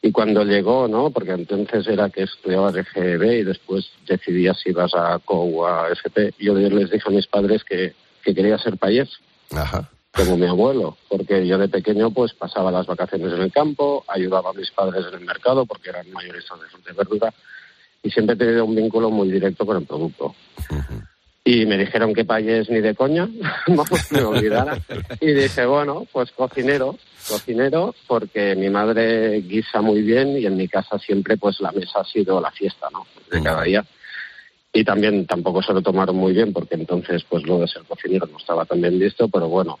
Y 0.00 0.12
cuando 0.12 0.44
llegó, 0.44 0.86
¿no? 0.86 1.10
Porque 1.10 1.32
entonces 1.32 1.86
era 1.88 2.08
que 2.10 2.22
estudiaba 2.22 2.70
RGB 2.70 3.40
y 3.40 3.44
después 3.44 3.90
decidías 4.06 4.58
si 4.60 4.70
ibas 4.70 4.94
a 4.94 5.18
CO 5.18 5.42
o 5.42 5.66
a 5.66 5.90
FP. 5.90 6.34
Yo 6.38 6.54
les 6.54 6.90
dije 6.90 7.08
a 7.08 7.10
mis 7.10 7.26
padres 7.26 7.64
que, 7.64 7.94
que 8.22 8.34
quería 8.34 8.58
ser 8.58 8.78
payés, 8.78 9.08
Ajá. 9.50 9.90
como 10.14 10.36
mi 10.36 10.46
abuelo, 10.46 10.96
porque 11.08 11.46
yo 11.46 11.58
de 11.58 11.68
pequeño 11.68 12.10
pues 12.12 12.32
pasaba 12.32 12.70
las 12.70 12.86
vacaciones 12.86 13.32
en 13.32 13.42
el 13.42 13.52
campo, 13.52 14.04
ayudaba 14.06 14.50
a 14.50 14.54
mis 14.54 14.70
padres 14.70 15.04
en 15.08 15.18
el 15.18 15.26
mercado 15.26 15.66
porque 15.66 15.90
eran 15.90 16.10
mayoristas 16.12 16.60
de 16.60 16.66
fruta 16.68 16.90
y 16.92 16.94
verdura 16.94 17.34
y 18.02 18.10
siempre 18.10 18.34
he 18.34 18.38
tenido 18.38 18.64
un 18.64 18.74
vínculo 18.74 19.10
muy 19.10 19.30
directo 19.30 19.66
con 19.66 19.78
el 19.78 19.86
producto. 19.86 20.34
Y 21.50 21.64
me 21.64 21.78
dijeron 21.78 22.12
que 22.12 22.26
payés 22.26 22.68
ni 22.68 22.82
de 22.82 22.94
coña, 22.94 23.26
vamos, 23.68 24.12
me 24.12 24.20
olvidara. 24.20 24.76
Y 25.18 25.32
dije, 25.32 25.64
bueno, 25.64 26.06
pues 26.12 26.30
cocinero, 26.32 26.98
cocinero, 27.26 27.94
porque 28.06 28.54
mi 28.54 28.68
madre 28.68 29.40
guisa 29.40 29.80
muy 29.80 30.02
bien 30.02 30.36
y 30.36 30.44
en 30.44 30.58
mi 30.58 30.68
casa 30.68 30.98
siempre 30.98 31.38
pues 31.38 31.58
la 31.62 31.72
mesa 31.72 32.00
ha 32.00 32.04
sido 32.04 32.38
la 32.38 32.50
fiesta, 32.50 32.88
¿no? 32.92 33.06
De 33.30 33.42
cada 33.42 33.62
día. 33.62 33.82
Y 34.74 34.84
también 34.84 35.24
tampoco 35.24 35.62
se 35.62 35.72
lo 35.72 35.80
tomaron 35.80 36.16
muy 36.16 36.34
bien 36.34 36.52
porque 36.52 36.74
entonces 36.74 37.24
pues 37.26 37.42
lo 37.44 37.60
de 37.60 37.68
ser 37.68 37.84
cocinero 37.84 38.26
no 38.26 38.36
estaba 38.36 38.66
tan 38.66 38.82
bien 38.82 38.98
visto, 38.98 39.26
pero 39.30 39.48
bueno, 39.48 39.78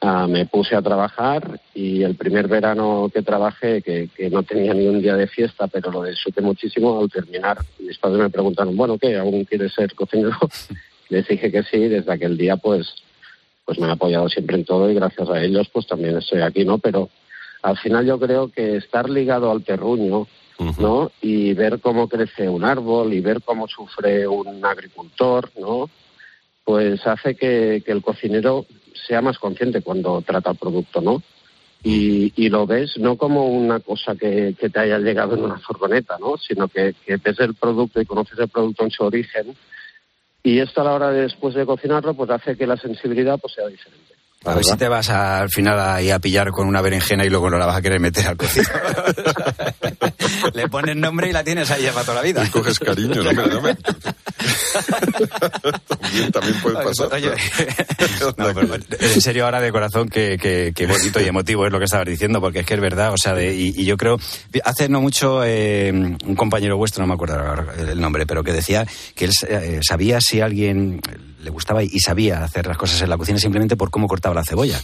ah, 0.00 0.26
me 0.26 0.46
puse 0.46 0.74
a 0.74 0.80
trabajar 0.80 1.60
y 1.74 2.02
el 2.02 2.14
primer 2.14 2.48
verano 2.48 3.10
que 3.12 3.20
trabajé, 3.20 3.82
que, 3.82 4.08
que 4.16 4.30
no 4.30 4.42
tenía 4.42 4.72
ni 4.72 4.86
un 4.86 5.02
día 5.02 5.16
de 5.16 5.26
fiesta, 5.26 5.66
pero 5.66 5.90
lo 5.90 6.02
disfruté 6.02 6.40
muchísimo, 6.40 6.98
al 6.98 7.10
terminar 7.10 7.58
mis 7.78 7.98
padres 7.98 8.20
me 8.20 8.30
preguntaron, 8.30 8.74
bueno, 8.74 8.96
¿qué? 8.96 9.18
¿Aún 9.18 9.44
quieres 9.44 9.74
ser 9.74 9.94
cocinero? 9.94 10.38
Les 11.10 11.28
dije 11.28 11.52
que 11.52 11.62
sí, 11.62 11.76
y 11.76 11.88
desde 11.88 12.12
aquel 12.12 12.36
día 12.36 12.56
pues 12.56 12.94
pues 13.64 13.78
me 13.78 13.84
han 13.84 13.92
apoyado 13.92 14.28
siempre 14.28 14.56
en 14.56 14.64
todo 14.64 14.90
y 14.90 14.94
gracias 14.94 15.28
a 15.28 15.40
ellos 15.40 15.68
pues 15.72 15.86
también 15.86 16.16
estoy 16.16 16.40
aquí, 16.40 16.64
¿no? 16.64 16.78
Pero 16.78 17.08
al 17.62 17.76
final 17.76 18.04
yo 18.06 18.18
creo 18.18 18.48
que 18.48 18.76
estar 18.76 19.08
ligado 19.08 19.50
al 19.50 19.62
terruño, 19.62 20.26
¿no? 20.78 21.12
Y 21.20 21.54
ver 21.54 21.80
cómo 21.80 22.08
crece 22.08 22.48
un 22.48 22.64
árbol 22.64 23.12
y 23.12 23.20
ver 23.20 23.42
cómo 23.42 23.68
sufre 23.68 24.26
un 24.26 24.64
agricultor, 24.64 25.50
¿no? 25.58 25.88
Pues 26.64 27.06
hace 27.06 27.34
que, 27.34 27.82
que 27.84 27.92
el 27.92 28.02
cocinero 28.02 28.66
sea 29.06 29.22
más 29.22 29.38
consciente 29.38 29.82
cuando 29.82 30.20
trata 30.22 30.50
el 30.50 30.56
producto, 30.56 31.00
¿no? 31.00 31.22
Y, 31.82 32.32
y 32.36 32.48
lo 32.50 32.66
ves 32.66 32.98
no 32.98 33.16
como 33.16 33.46
una 33.46 33.80
cosa 33.80 34.14
que, 34.14 34.54
que 34.58 34.68
te 34.68 34.80
haya 34.80 34.98
llegado 34.98 35.34
en 35.34 35.44
una 35.44 35.58
furgoneta, 35.58 36.18
¿no? 36.18 36.36
Sino 36.36 36.68
que, 36.68 36.94
que 37.06 37.16
ves 37.16 37.38
el 37.40 37.54
producto 37.54 38.00
y 38.00 38.06
conoces 38.06 38.38
el 38.38 38.48
producto 38.48 38.84
en 38.84 38.90
su 38.90 39.04
origen. 39.04 39.56
Y 40.42 40.58
esto 40.60 40.80
a 40.80 40.84
la 40.84 40.92
hora 40.92 41.10
de 41.10 41.22
después 41.22 41.54
de 41.54 41.66
cocinarlo, 41.66 42.14
pues 42.14 42.30
hace 42.30 42.56
que 42.56 42.66
la 42.66 42.76
sensibilidad 42.76 43.38
pues 43.38 43.54
sea 43.54 43.66
diferente. 43.66 44.14
A 44.46 44.54
ver 44.54 44.64
si 44.64 44.74
te 44.78 44.88
vas 44.88 45.10
a- 45.10 45.40
al 45.40 45.50
final 45.50 45.78
ahí 45.78 46.10
a 46.10 46.18
pillar 46.18 46.50
con 46.50 46.66
una 46.66 46.80
berenjena 46.80 47.26
y 47.26 47.28
luego 47.28 47.50
no 47.50 47.58
la 47.58 47.66
vas 47.66 47.76
a 47.76 47.82
querer 47.82 48.00
meter 48.00 48.26
al 48.26 48.38
cocido. 48.38 48.64
Le 50.54 50.66
pones 50.68 50.96
nombre 50.96 51.28
y 51.28 51.32
la 51.32 51.44
tienes 51.44 51.70
ahí 51.70 51.86
para 51.92 52.02
toda 52.04 52.14
la 52.16 52.22
vida. 52.22 52.42
Y 52.44 52.48
coges 52.48 52.78
cariño, 52.78 53.22
no 53.22 53.32
me, 53.34 53.46
no 53.46 53.60
me- 53.60 53.76
también, 55.88 56.32
también 56.32 56.60
puede 56.62 56.76
pasar. 56.82 57.08
Oye, 57.12 57.30
no, 58.36 58.46
pero 58.54 58.74
en 58.74 59.20
serio 59.20 59.44
ahora 59.44 59.60
de 59.60 59.70
corazón 59.72 60.08
que, 60.08 60.38
que, 60.40 60.72
que 60.74 60.86
bonito 60.86 61.20
y 61.20 61.24
emotivo 61.24 61.66
es 61.66 61.72
lo 61.72 61.78
que 61.78 61.84
estabas 61.84 62.06
diciendo, 62.06 62.40
porque 62.40 62.60
es 62.60 62.66
que 62.66 62.74
es 62.74 62.80
verdad, 62.80 63.12
o 63.12 63.16
sea, 63.16 63.34
de- 63.34 63.54
y, 63.54 63.74
y 63.76 63.84
yo 63.84 63.96
creo, 63.96 64.18
hace 64.64 64.88
no 64.88 65.00
mucho 65.00 65.42
eh, 65.44 65.90
un 65.92 66.36
compañero 66.36 66.76
vuestro, 66.76 67.02
no 67.02 67.08
me 67.08 67.14
acuerdo 67.14 67.38
el 67.78 68.00
nombre, 68.00 68.26
pero 68.26 68.42
que 68.42 68.52
decía 68.52 68.86
que 69.14 69.26
él 69.26 69.32
eh, 69.48 69.80
sabía 69.86 70.18
si 70.20 70.40
alguien 70.40 71.00
le 71.42 71.50
gustaba 71.50 71.82
y 71.82 71.98
sabía 72.00 72.42
hacer 72.44 72.66
las 72.66 72.76
cosas 72.76 73.00
en 73.02 73.10
la 73.10 73.16
cocina 73.16 73.38
simplemente 73.38 73.76
por 73.76 73.90
cómo 73.90 74.06
cortaba 74.06 74.34
la 74.34 74.44
cebolla. 74.44 74.80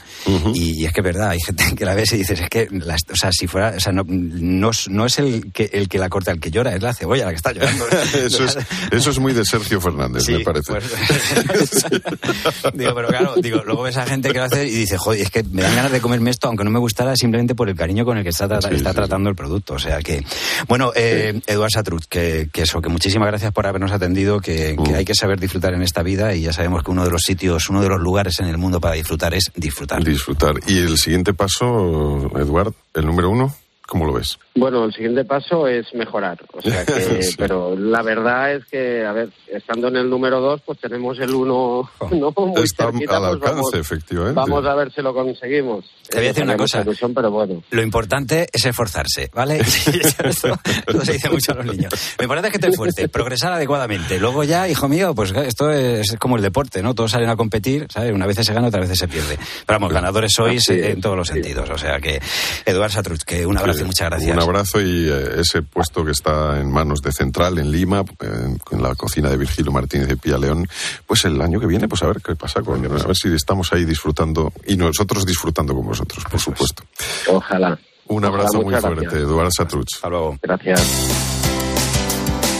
y, 0.54 0.80
y 0.82 0.86
es 0.86 0.92
que 0.92 1.00
es 1.00 1.04
verdad, 1.04 1.30
hay 1.30 1.40
gente 1.40 1.64
que 1.76 1.84
la 1.84 1.94
ves 1.94 2.12
y 2.12 2.18
dices, 2.18 2.40
es 2.40 2.48
que, 2.48 2.68
las- 2.70 3.02
o 3.10 3.16
sea, 3.16 3.30
si 3.32 3.46
fuera, 3.46 3.74
o 3.76 3.80
sea, 3.80 3.92
no, 3.92 4.02
no, 4.06 4.70
es- 4.70 4.88
no 4.88 5.06
es 5.06 5.18
el 5.18 5.52
que, 5.52 5.70
el 5.72 5.88
que 5.88 5.98
la 5.98 6.08
corta 6.08 6.30
el 6.32 6.40
que 6.40 6.50
llora, 6.50 6.74
es 6.74 6.82
la 6.82 6.94
cebolla 6.94 7.24
la 7.26 7.30
que 7.30 7.36
está 7.36 7.52
llorando. 7.52 7.84
Eso 8.26 8.44
es, 8.44 8.58
eso 8.90 9.10
es 9.10 9.18
muy 9.18 9.32
de 9.32 9.44
Sergio 9.44 9.80
Fernández, 9.80 10.24
Sí, 10.24 10.32
me 10.32 10.40
parece. 10.40 10.72
pues- 10.72 10.84
digo, 12.74 12.94
pero 12.94 13.08
claro, 13.08 13.34
digo, 13.40 13.62
luego 13.64 13.82
ves 13.82 13.96
a 13.96 14.06
gente 14.06 14.30
que 14.32 14.38
lo 14.38 14.44
hace 14.44 14.66
y 14.66 14.70
dice, 14.70 14.96
joder, 14.98 15.20
es 15.20 15.30
que 15.30 15.42
me 15.42 15.62
dan 15.62 15.74
ganas 15.76 15.92
de 15.92 16.00
comerme 16.00 16.30
esto, 16.30 16.48
aunque 16.48 16.64
no 16.64 16.70
me 16.70 16.78
gustara, 16.78 17.14
simplemente 17.16 17.54
por 17.54 17.68
el 17.68 17.76
cariño 17.76 18.04
con 18.04 18.16
el 18.18 18.22
que 18.24 18.30
está, 18.30 18.46
Sí, 18.60 18.68
está 18.74 18.90
sí, 18.90 18.94
tratando 18.96 19.28
el 19.30 19.36
producto. 19.36 19.74
O 19.74 19.78
sea 19.78 20.00
que, 20.00 20.24
bueno, 20.68 20.92
eh, 20.94 21.40
Eduard 21.46 21.70
Satrut, 21.70 22.04
que, 22.08 22.48
que 22.52 22.62
eso, 22.62 22.80
que 22.80 22.88
muchísimas 22.88 23.28
gracias 23.28 23.52
por 23.52 23.66
habernos 23.66 23.92
atendido, 23.92 24.40
que, 24.40 24.76
que 24.82 24.92
Mm. 24.92 24.94
hay 24.94 25.04
que 25.04 25.14
saber 25.14 25.40
disfrutar 25.40 25.74
en 25.74 25.82
esta 25.82 26.02
vida 26.02 26.34
y 26.34 26.45
ya 26.46 26.52
sabemos 26.52 26.84
que 26.84 26.92
uno 26.92 27.04
de 27.04 27.10
los 27.10 27.22
sitios, 27.22 27.68
uno 27.70 27.82
de 27.82 27.88
los 27.88 28.00
lugares 28.00 28.38
en 28.38 28.46
el 28.46 28.56
mundo 28.56 28.80
para 28.80 28.94
disfrutar 28.94 29.34
es 29.34 29.50
disfrutar. 29.56 30.04
Disfrutar. 30.04 30.54
Y 30.68 30.78
el 30.78 30.96
siguiente 30.96 31.34
paso, 31.34 32.30
Eduard, 32.38 32.72
el 32.94 33.04
número 33.04 33.30
uno, 33.30 33.52
¿cómo 33.86 34.04
lo 34.04 34.12
ves? 34.14 34.38
Bueno, 34.54 34.84
el 34.84 34.92
siguiente 34.92 35.24
paso 35.24 35.66
es 35.68 35.86
mejorar. 35.94 36.38
O 36.52 36.60
sea 36.62 36.84
que, 36.84 37.22
Sí. 37.22 37.34
pero 37.38 37.76
la 37.76 38.02
verdad 38.02 38.54
es 38.54 38.64
que, 38.66 39.04
a 39.04 39.12
ver, 39.12 39.30
estando 39.48 39.88
en 39.88 39.96
el 39.96 40.10
número 40.10 40.40
dos, 40.40 40.60
pues 40.64 40.78
tenemos 40.80 41.18
el 41.18 41.32
uno, 41.34 41.88
¿no? 42.12 42.32
Muy 42.36 42.62
Está 42.62 42.90
cerquita, 42.90 43.16
al 43.16 43.22
pues 43.22 43.32
alcance, 43.34 43.54
vamos, 43.54 43.74
efectivamente. 43.74 44.34
Vamos 44.34 44.66
a 44.66 44.74
ver 44.74 44.92
si 44.92 45.02
lo 45.02 45.14
conseguimos. 45.14 45.84
Te 46.08 46.16
voy 46.16 46.24
a 46.26 46.28
decir 46.28 46.44
una 46.44 46.56
cosa. 46.56 46.80
ilusión, 46.82 47.14
pero 47.14 47.30
bueno. 47.30 47.62
Lo 47.70 47.82
importante 47.82 48.46
es 48.52 48.64
esforzarse, 48.64 49.30
¿vale? 49.34 49.58
esto, 49.58 50.24
esto 50.26 51.04
se 51.04 51.12
dice 51.12 51.30
mucho 51.30 51.52
a 51.52 51.56
los 51.56 51.66
niños. 51.66 51.92
Lo 52.18 52.24
importante 52.24 52.48
es 52.48 52.52
que 52.52 52.58
te 52.58 52.68
esfuerces, 52.68 53.08
progresar 53.08 53.52
adecuadamente. 53.52 54.18
Luego 54.20 54.44
ya, 54.44 54.68
hijo 54.68 54.88
mío, 54.88 55.14
pues 55.14 55.32
esto 55.32 55.70
es 55.70 56.16
como 56.18 56.36
el 56.36 56.42
deporte, 56.42 56.82
¿no? 56.82 56.94
Todos 56.94 57.10
salen 57.12 57.28
a 57.28 57.36
competir, 57.36 57.86
¿sabes? 57.90 58.12
Una 58.12 58.26
vez 58.26 58.36
se 58.36 58.52
gana, 58.54 58.68
otras 58.68 58.82
veces 58.82 58.98
se 58.98 59.08
pierde. 59.08 59.36
Pero 59.66 59.78
vamos, 59.78 59.92
ganadores 59.92 60.32
sois 60.34 60.68
en 60.68 61.00
todos 61.00 61.16
los 61.16 61.28
sí. 61.28 61.34
sentidos. 61.34 61.68
O 61.70 61.78
sea 61.78 61.98
que, 62.00 62.20
Eduard 62.64 62.92
Satruch, 62.92 63.22
que 63.22 63.46
un 63.46 63.56
abrazo 63.58 63.75
muchas 63.84 64.10
gracias. 64.10 64.36
Un 64.36 64.42
abrazo 64.42 64.80
y 64.80 65.08
eh, 65.08 65.40
ese 65.40 65.62
puesto 65.62 66.04
que 66.04 66.12
está 66.12 66.60
en 66.60 66.70
manos 66.70 67.02
de 67.02 67.12
Central, 67.12 67.58
en 67.58 67.70
Lima, 67.70 68.04
en, 68.20 68.60
en 68.70 68.82
la 68.82 68.94
cocina 68.94 69.28
de 69.30 69.36
Virgilio 69.36 69.72
Martínez 69.72 70.08
de 70.08 70.16
Pía 70.16 70.38
León, 70.38 70.68
pues 71.06 71.24
el 71.24 71.40
año 71.40 71.60
que 71.60 71.66
viene, 71.66 71.88
pues 71.88 72.02
a 72.02 72.06
ver 72.06 72.20
qué 72.22 72.34
pasa 72.36 72.62
con 72.62 72.84
a 72.84 72.88
ver 72.88 73.16
si 73.16 73.32
estamos 73.34 73.72
ahí 73.72 73.84
disfrutando 73.84 74.52
y 74.66 74.76
nosotros 74.76 75.24
disfrutando 75.26 75.74
con 75.74 75.86
vosotros, 75.86 76.24
por 76.30 76.40
supuesto. 76.40 76.84
Ojalá. 77.28 77.78
Un 78.08 78.24
Ojalá, 78.24 78.28
abrazo 78.28 78.56
muy 78.58 78.64
muchas 78.66 78.80
fuerte, 78.82 79.00
gracias. 79.02 79.22
Eduardo 79.22 79.50
Satruch. 79.50 79.94
Hasta 79.94 80.08
luego. 80.08 80.38
Gracias. 80.42 81.35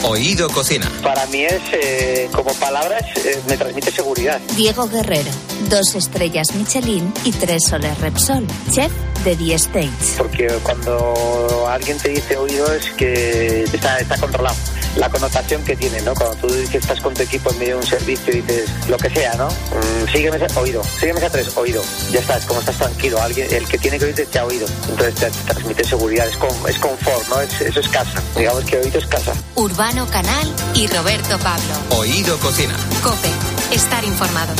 Oído 0.02 0.48
Cocina. 0.50 0.90
Para 1.02 1.26
mí 1.26 1.44
es, 1.44 1.60
eh, 1.72 2.28
como 2.32 2.52
palabras, 2.54 3.02
eh, 3.16 3.40
me 3.48 3.56
transmite 3.56 3.90
seguridad. 3.90 4.40
Diego 4.56 4.88
Guerrero, 4.88 5.30
dos 5.68 5.94
estrellas 5.94 6.54
Michelin 6.54 7.12
y 7.24 7.32
tres 7.32 7.64
soles 7.68 7.98
Repsol, 8.00 8.46
chef 8.70 8.92
de 9.24 9.36
The 9.36 9.54
States. 9.54 10.14
Porque 10.16 10.46
cuando 10.62 11.66
alguien 11.68 11.98
te 11.98 12.10
dice 12.10 12.36
oído 12.36 12.72
es 12.72 12.90
que 12.92 13.64
está, 13.64 13.98
está 13.98 14.16
controlado. 14.18 14.56
La 14.96 15.10
connotación 15.10 15.62
que 15.64 15.76
tiene, 15.76 16.00
¿no? 16.02 16.14
Cuando 16.14 16.36
tú 16.36 16.48
dices 16.48 16.70
que 16.70 16.78
estás 16.78 17.00
con 17.00 17.14
tu 17.14 17.22
equipo 17.22 17.50
en 17.50 17.58
medio 17.58 17.74
de 17.74 17.80
un 17.80 17.86
servicio 17.86 18.32
y 18.32 18.40
dices 18.40 18.70
lo 18.88 18.96
que 18.96 19.10
sea, 19.10 19.34
¿no? 19.34 19.48
Mm, 19.48 20.12
sígueme 20.12 20.36
ese 20.36 20.58
oído, 20.58 20.82
sígueme 20.84 21.20
ese 21.20 21.30
tres, 21.30 21.56
oído. 21.56 21.82
Ya 22.10 22.20
está, 22.20 22.38
es 22.38 22.46
como 22.46 22.60
estás 22.60 22.76
tranquilo. 22.76 23.20
Alguien, 23.20 23.52
el 23.52 23.66
que 23.66 23.78
tiene 23.78 23.98
que 23.98 24.06
oírte 24.06 24.26
te 24.26 24.38
ha 24.38 24.44
oído. 24.44 24.66
Entonces 24.88 25.14
te, 25.14 25.30
te 25.30 25.44
transmite 25.44 25.84
seguridad, 25.84 26.26
es, 26.28 26.36
con, 26.36 26.50
es 26.68 26.78
confort, 26.78 27.28
¿no? 27.28 27.40
Es, 27.40 27.60
eso 27.60 27.80
es 27.80 27.88
casa. 27.88 28.22
Digamos 28.36 28.64
que 28.64 28.78
oído 28.78 28.98
es 28.98 29.06
casa. 29.06 29.32
Urbano 29.54 30.06
Canal 30.06 30.52
y 30.74 30.86
Roberto 30.86 31.38
Pablo. 31.38 31.74
Oído 31.98 32.38
Cocina. 32.38 32.74
Cope, 33.02 33.30
estar 33.72 34.04
informado. 34.04 34.54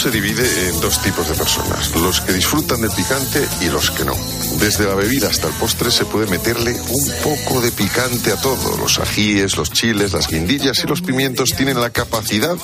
Se 0.00 0.10
divide 0.10 0.70
en 0.70 0.80
dos 0.80 1.02
tipos 1.02 1.28
de 1.28 1.34
personas, 1.34 1.94
los 1.94 2.22
que 2.22 2.32
disfrutan 2.32 2.80
del 2.80 2.90
picante 2.90 3.46
y 3.60 3.66
los 3.66 3.90
que 3.90 4.06
no. 4.06 4.14
Desde 4.58 4.86
la 4.86 4.94
bebida 4.94 5.28
hasta 5.28 5.48
el 5.48 5.52
postre 5.54 5.90
se 5.90 6.06
puede 6.06 6.26
meterle 6.26 6.72
un 6.72 7.12
poco 7.22 7.60
de 7.60 7.70
picante 7.70 8.32
a 8.32 8.36
todo. 8.36 8.78
Los 8.78 8.98
ajíes, 8.98 9.58
los 9.58 9.70
chiles, 9.70 10.12
las 10.12 10.28
guindillas 10.28 10.82
y 10.82 10.86
los 10.86 11.02
pimientos 11.02 11.50
tienen 11.50 11.78
la 11.78 11.90
capacidad 11.90 12.56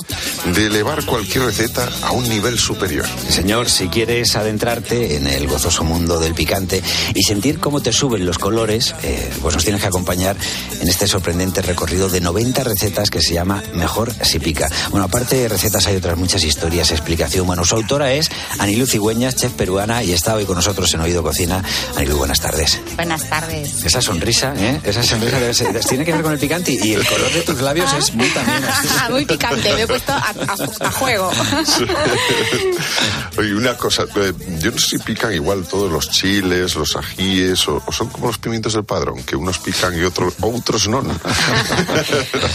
de 0.55 0.66
elevar 0.66 1.05
cualquier 1.05 1.45
receta 1.45 1.90
a 2.02 2.12
un 2.12 2.26
nivel 2.26 2.59
superior. 2.59 3.07
Señor, 3.28 3.69
si 3.69 3.88
quieres 3.88 4.35
adentrarte 4.35 5.16
en 5.16 5.26
el 5.26 5.47
gozoso 5.47 5.85
mundo 5.85 6.19
del 6.19 6.35
picante 6.35 6.83
y 7.14 7.23
sentir 7.23 7.59
cómo 7.59 7.83
te 7.83 7.93
suben 7.93 8.25
los 8.25 8.38
colores, 8.38 8.95
eh, 9.02 9.31
pues 9.43 9.55
nos 9.55 9.64
tienes 9.64 9.83
que 9.83 9.88
acompañar 9.88 10.37
en 10.81 10.88
este 10.88 11.07
sorprendente 11.07 11.61
recorrido 11.61 12.09
de 12.09 12.23
90 12.23 12.64
recetas 12.64 13.11
que 13.11 13.21
se 13.21 13.35
llama 13.35 13.62
Mejor 13.75 14.12
si 14.23 14.38
pica. 14.38 14.71
Bueno, 14.90 15.05
aparte 15.05 15.37
de 15.37 15.49
recetas 15.49 15.87
hay 15.87 15.97
otras 15.97 16.16
muchas 16.16 16.43
historias, 16.43 16.90
explicación. 17.26 17.47
Bueno, 17.47 17.64
su 17.64 17.75
autora 17.76 18.12
es 18.12 18.30
Anilu 18.59 18.87
Cigüeñas, 18.87 19.35
chef 19.37 19.52
peruana, 19.52 20.02
y 20.02 20.12
está 20.12 20.35
hoy 20.35 20.45
con 20.45 20.56
nosotros 20.56 20.92
en 20.95 21.00
Oído 21.00 21.23
Cocina. 21.23 21.62
Anilu, 21.97 22.16
buenas 22.18 22.40
tardes. 22.40 22.80
Buenas 22.95 23.28
tardes. 23.28 23.85
Esa 23.85 24.00
sonrisa, 24.00 24.54
¿eh? 24.56 24.80
Esa 24.85 25.02
sonrisa 25.02 25.38
debe 25.40 25.54
ser- 25.54 25.78
tiene 25.85 26.04
que 26.04 26.12
ver 26.12 26.23
con 26.23 26.33
el 26.33 26.38
picante 26.38 26.73
y 26.73 26.92
el 26.92 27.04
color 27.06 27.30
de 27.33 27.42
tus 27.42 27.61
labios 27.61 27.92
es 27.95 28.14
muy 28.14 28.28
también 28.30 28.64
así. 28.64 28.88
Muy 29.11 29.25
picante, 29.26 29.75
me 29.75 29.83
he 29.83 29.87
puesto 29.87 30.12
a, 30.12 30.18
a- 30.18 30.87
a 30.87 30.90
juego. 30.92 31.30
Oye, 33.38 33.54
una 33.54 33.76
cosa, 33.76 34.04
eh, 34.16 34.33
yo 34.61 34.71
no 34.71 34.78
sé 34.78 34.90
si 34.90 34.99
pican 34.99 35.33
igual 35.35 35.64
todos 35.66 35.90
los 35.90 36.11
chiles, 36.11 36.75
los 36.75 36.97
ajíes, 36.97 37.66
o, 37.68 37.83
o 37.85 37.92
son 37.92 38.09
como 38.09 38.28
los 38.28 38.38
pimientos 38.38 38.73
del 38.75 38.85
padrón, 38.85 39.23
que 39.25 39.37
unos 39.37 39.59
pican 39.59 39.97
y 39.99 40.02
otros, 40.02 40.35
otros 40.40 40.88
no. 40.88 41.02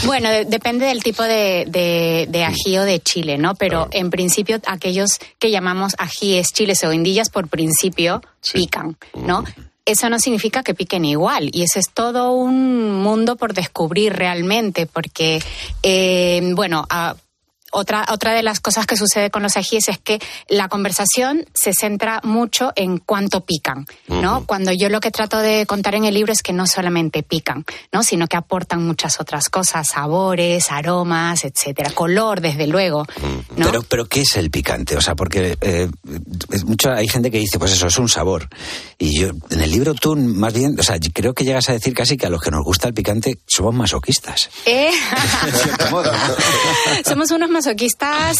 Bueno, 0.05 0.29
de- 0.29 0.45
depende 0.45 0.85
del 0.87 1.03
tipo 1.03 1.23
de, 1.23 1.65
de, 1.67 2.27
de 2.29 2.43
ají 2.43 2.77
o 2.77 2.83
de 2.83 2.99
chile, 3.01 3.37
¿no? 3.37 3.55
Pero 3.55 3.71
Claro. 3.71 3.89
en 3.93 4.09
principio 4.09 4.59
aquellos 4.67 5.19
que 5.39 5.51
llamamos 5.51 5.95
ajíes, 5.97 6.47
chiles 6.53 6.83
o 6.83 6.89
guindillas 6.91 7.29
por 7.29 7.47
principio 7.47 8.21
Sí. 8.41 8.59
pican, 8.59 8.97
¿no? 9.15 9.43
Eso 9.85 10.09
no 10.09 10.19
significa 10.19 10.61
que 10.63 10.75
piquen 10.75 11.05
igual 11.05 11.49
y 11.51 11.63
ese 11.63 11.79
es 11.79 11.89
todo 11.91 12.33
un 12.33 13.01
mundo 13.01 13.35
por 13.35 13.53
descubrir 13.53 14.13
realmente 14.13 14.85
porque, 14.85 15.41
eh, 15.81 16.41
bueno, 16.53 16.85
a- 16.89 17.15
otra, 17.71 18.05
otra 18.09 18.33
de 18.33 18.43
las 18.43 18.59
cosas 18.59 18.85
que 18.85 18.97
sucede 18.97 19.29
con 19.29 19.43
los 19.43 19.57
ajíes 19.57 19.87
es 19.89 19.97
que 19.97 20.19
la 20.47 20.67
conversación 20.67 21.45
se 21.53 21.73
centra 21.73 22.19
mucho 22.23 22.71
en 22.75 22.97
cuánto 22.97 23.41
pican, 23.45 23.85
¿no? 24.07 24.45
Cuando 24.45 24.71
yo 24.71 24.89
lo 24.89 24.99
que 24.99 25.11
trato 25.11 25.39
de 25.39 25.65
contar 25.65 25.95
en 25.95 26.05
el 26.05 26.13
libro 26.13 26.33
es 26.33 26.41
que 26.43 26.53
no 26.53 26.67
solamente 26.67 27.23
pican, 27.23 27.65
¿no? 27.91 28.03
Sino 28.03 28.27
que 28.27 28.37
aportan 28.37 28.85
muchas 28.85 29.19
otras 29.19 29.49
cosas, 29.49 29.87
sabores, 29.87 30.71
aromas, 30.71 31.45
etcétera, 31.45 31.91
color, 31.91 32.41
desde 32.41 32.67
luego, 32.67 33.05
¿no? 33.55 33.65
Pero, 33.65 33.83
pero 33.83 34.05
¿qué 34.05 34.21
es 34.21 34.35
el 34.35 34.51
picante? 34.51 34.97
O 34.97 35.01
sea, 35.01 35.15
porque 35.15 35.57
eh, 35.61 35.89
es 36.51 36.65
mucho, 36.65 36.91
hay 36.91 37.07
gente 37.07 37.31
que 37.31 37.39
dice, 37.39 37.57
pues 37.57 37.71
eso, 37.71 37.87
es 37.87 37.97
un 37.97 38.09
sabor. 38.09 38.49
Y 38.99 39.19
yo, 39.19 39.29
en 39.49 39.61
el 39.61 39.71
libro 39.71 39.93
tú, 39.93 40.15
más 40.15 40.53
bien, 40.53 40.75
o 40.79 40.83
sea, 40.83 40.97
creo 41.13 41.33
que 41.33 41.45
llegas 41.45 41.69
a 41.69 41.73
decir 41.73 41.93
casi 41.93 42.17
que 42.17 42.27
a 42.27 42.29
los 42.29 42.41
que 42.41 42.51
nos 42.51 42.63
gusta 42.63 42.87
el 42.87 42.93
picante 42.93 43.39
somos 43.47 43.73
masoquistas. 43.73 44.49
Eh, 44.65 44.91
En 45.47 45.53
cierto 45.63 45.89
modo, 45.89 46.11
¿no? 46.11 47.09
Somos 47.09 47.31
unos 47.31 47.49
masoquistas 47.49 47.60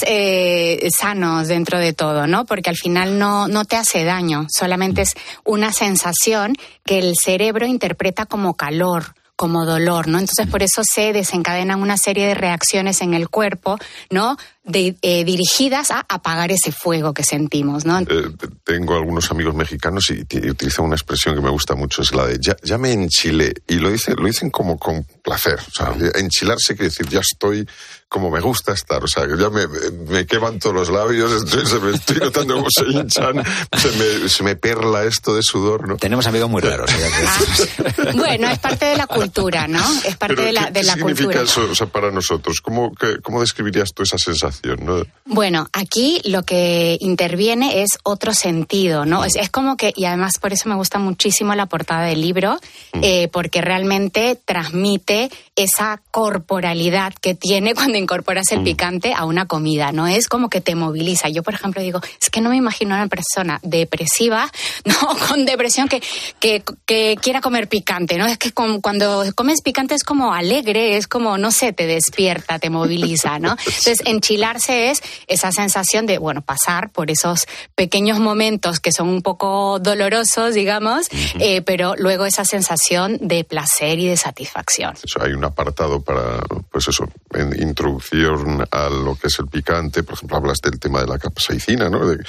eh, 0.05 0.89
sanos 0.97 1.47
dentro 1.47 1.79
de 1.79 1.93
todo, 1.93 2.27
¿no? 2.27 2.45
Porque 2.45 2.69
al 2.69 2.75
final 2.75 3.19
no, 3.19 3.47
no 3.47 3.65
te 3.65 3.75
hace 3.75 4.03
daño, 4.03 4.47
solamente 4.49 5.01
es 5.01 5.13
una 5.43 5.71
sensación 5.71 6.55
que 6.85 6.99
el 6.99 7.15
cerebro 7.21 7.65
interpreta 7.65 8.25
como 8.25 8.55
calor 8.55 9.15
como 9.41 9.65
dolor, 9.65 10.07
¿no? 10.07 10.19
Entonces 10.19 10.45
por 10.45 10.61
eso 10.61 10.83
se 10.83 11.13
desencadenan 11.13 11.81
una 11.81 11.97
serie 11.97 12.27
de 12.27 12.35
reacciones 12.35 13.01
en 13.01 13.15
el 13.15 13.27
cuerpo, 13.27 13.79
¿no? 14.11 14.37
De- 14.63 14.95
eh, 15.01 15.23
dirigidas 15.25 15.89
a 15.89 16.05
apagar 16.07 16.51
ese 16.51 16.71
fuego 16.71 17.13
que 17.15 17.23
sentimos, 17.23 17.83
¿no? 17.85 17.99
Eh, 18.01 18.05
tengo 18.63 18.95
algunos 18.95 19.31
amigos 19.31 19.55
mexicanos 19.55 20.05
y, 20.11 20.23
y 20.29 20.49
utilizan 20.51 20.85
una 20.85 20.95
expresión 20.95 21.33
que 21.33 21.41
me 21.41 21.49
gusta 21.49 21.73
mucho, 21.73 22.03
es 22.03 22.13
la 22.13 22.27
de 22.27 22.37
ya, 22.39 22.55
ya 22.63 22.77
me 22.77 22.93
enchilé. 22.93 23.53
Y 23.67 23.75
lo 23.75 23.89
dicen, 23.89 24.15
lo 24.17 24.25
dicen 24.27 24.51
como 24.51 24.77
con 24.77 25.03
placer. 25.23 25.59
O 25.67 25.71
sea, 25.71 25.93
enchilarse 26.13 26.75
quiere 26.75 26.89
decir 26.89 27.07
ya 27.09 27.21
estoy 27.21 27.67
como 28.07 28.29
me 28.29 28.39
gusta 28.41 28.73
estar. 28.73 29.03
O 29.03 29.07
sea, 29.07 29.25
que 29.25 29.35
ya 29.37 29.49
me, 29.49 29.65
me 30.09 30.25
queman 30.27 30.59
todos 30.59 30.75
los 30.75 30.89
labios, 30.89 31.31
estoy, 31.31 31.65
se 31.65 31.79
me 31.79 31.91
estoy 31.95 32.17
notando 32.17 32.55
cómo 32.55 32.67
se 32.69 32.83
hinchan, 32.85 33.43
se 33.77 33.91
me, 33.93 34.29
se 34.29 34.43
me 34.43 34.55
perla 34.57 35.05
esto 35.05 35.33
de 35.33 35.41
sudor, 35.43 35.87
¿no? 35.87 35.97
Tenemos 35.97 36.27
amigos 36.27 36.49
muy 36.51 36.61
raros. 36.61 36.91
¿eh? 36.91 37.09
Ah, 37.27 38.11
bueno, 38.15 38.49
es 38.49 38.59
parte 38.59 38.85
de 38.85 38.97
la 38.97 39.07
cultura, 39.07 39.67
¿no? 39.67 39.79
Es 40.05 40.17
parte 40.17 40.35
Pero 40.35 40.43
de 40.47 40.51
la, 40.53 40.65
¿qué, 40.67 40.71
de 40.71 40.79
qué 40.81 40.85
la 40.85 40.93
significa 40.93 41.23
cultura. 41.39 41.43
eso 41.43 41.67
o 41.71 41.75
sea, 41.75 41.87
para 41.87 42.11
nosotros? 42.11 42.59
¿Cómo, 42.61 42.93
qué- 42.93 43.19
¿Cómo 43.21 43.39
describirías 43.41 43.93
tú 43.93 44.03
esa 44.03 44.17
sensación? 44.17 44.50
¿No? 44.79 45.03
Bueno, 45.25 45.67
aquí 45.71 46.19
lo 46.25 46.43
que 46.43 46.97
interviene 46.99 47.83
es 47.83 47.91
otro 48.03 48.33
sentido, 48.33 49.05
¿no? 49.05 49.23
Es, 49.23 49.35
es 49.35 49.49
como 49.49 49.77
que, 49.77 49.93
y 49.95 50.05
además 50.05 50.33
por 50.41 50.51
eso 50.51 50.67
me 50.67 50.75
gusta 50.75 50.99
muchísimo 50.99 51.55
la 51.55 51.67
portada 51.67 52.05
del 52.05 52.21
libro, 52.21 52.59
eh, 53.01 53.29
porque 53.29 53.61
realmente 53.61 54.37
transmite 54.43 55.29
esa 55.55 56.01
corporalidad 56.11 57.13
que 57.21 57.35
tiene 57.35 57.73
cuando 57.75 57.97
incorporas 57.97 58.51
el 58.51 58.63
picante 58.63 59.13
a 59.13 59.25
una 59.25 59.45
comida, 59.45 59.91
¿no? 59.91 60.07
Es 60.07 60.27
como 60.27 60.49
que 60.49 60.61
te 60.61 60.75
moviliza. 60.75 61.29
Yo, 61.29 61.43
por 61.43 61.53
ejemplo, 61.53 61.81
digo, 61.81 61.99
es 62.21 62.29
que 62.29 62.41
no 62.41 62.49
me 62.49 62.55
imagino 62.55 62.95
a 62.95 62.99
una 62.99 63.07
persona 63.07 63.59
depresiva, 63.61 64.49
¿no? 64.85 64.95
Con 65.27 65.45
depresión 65.45 65.87
que, 65.87 66.01
que, 66.39 66.63
que 66.85 67.17
quiera 67.21 67.41
comer 67.41 67.67
picante, 67.67 68.17
¿no? 68.17 68.25
Es 68.27 68.37
que 68.37 68.51
con- 68.51 68.81
cuando 68.81 69.23
comes 69.35 69.61
picante 69.61 69.95
es 69.95 70.03
como 70.03 70.33
alegre, 70.33 70.97
es 70.97 71.07
como, 71.07 71.37
no 71.37 71.51
sé, 71.51 71.73
te 71.73 71.85
despierta, 71.85 72.59
te 72.59 72.69
moviliza, 72.69 73.39
¿no? 73.39 73.51
Entonces, 73.59 73.99
enchilarse 74.05 74.89
es 74.91 75.01
esa 75.27 75.51
sensación 75.51 76.05
de, 76.05 76.17
bueno, 76.17 76.41
pasar 76.41 76.89
por 76.91 77.11
esos 77.11 77.45
pequeños 77.75 78.19
momentos 78.19 78.79
que 78.79 78.91
son 78.91 79.09
un 79.09 79.21
poco 79.21 79.79
dolorosos, 79.79 80.53
digamos, 80.53 81.07
eh, 81.39 81.61
pero 81.61 81.95
luego 81.97 82.25
esa 82.25 82.45
sensación 82.45 83.17
de 83.21 83.43
placer 83.43 83.99
y 83.99 84.07
de 84.07 84.17
satisfacción. 84.17 84.93
Eso, 85.03 85.21
hay 85.21 85.33
un 85.33 85.41
apartado 85.51 86.01
para, 86.01 86.41
pues 86.71 86.87
eso, 86.87 87.07
en 87.33 87.61
introducción 87.61 88.65
a 88.71 88.89
lo 88.89 89.15
que 89.15 89.27
es 89.27 89.39
el 89.39 89.47
picante. 89.47 90.03
Por 90.03 90.15
ejemplo, 90.15 90.37
hablas 90.37 90.59
del 90.61 90.79
tema 90.79 91.01
de 91.01 91.07
la 91.07 91.19
capsaicina, 91.19 91.89
¿no? 91.89 92.05
De- 92.07 92.23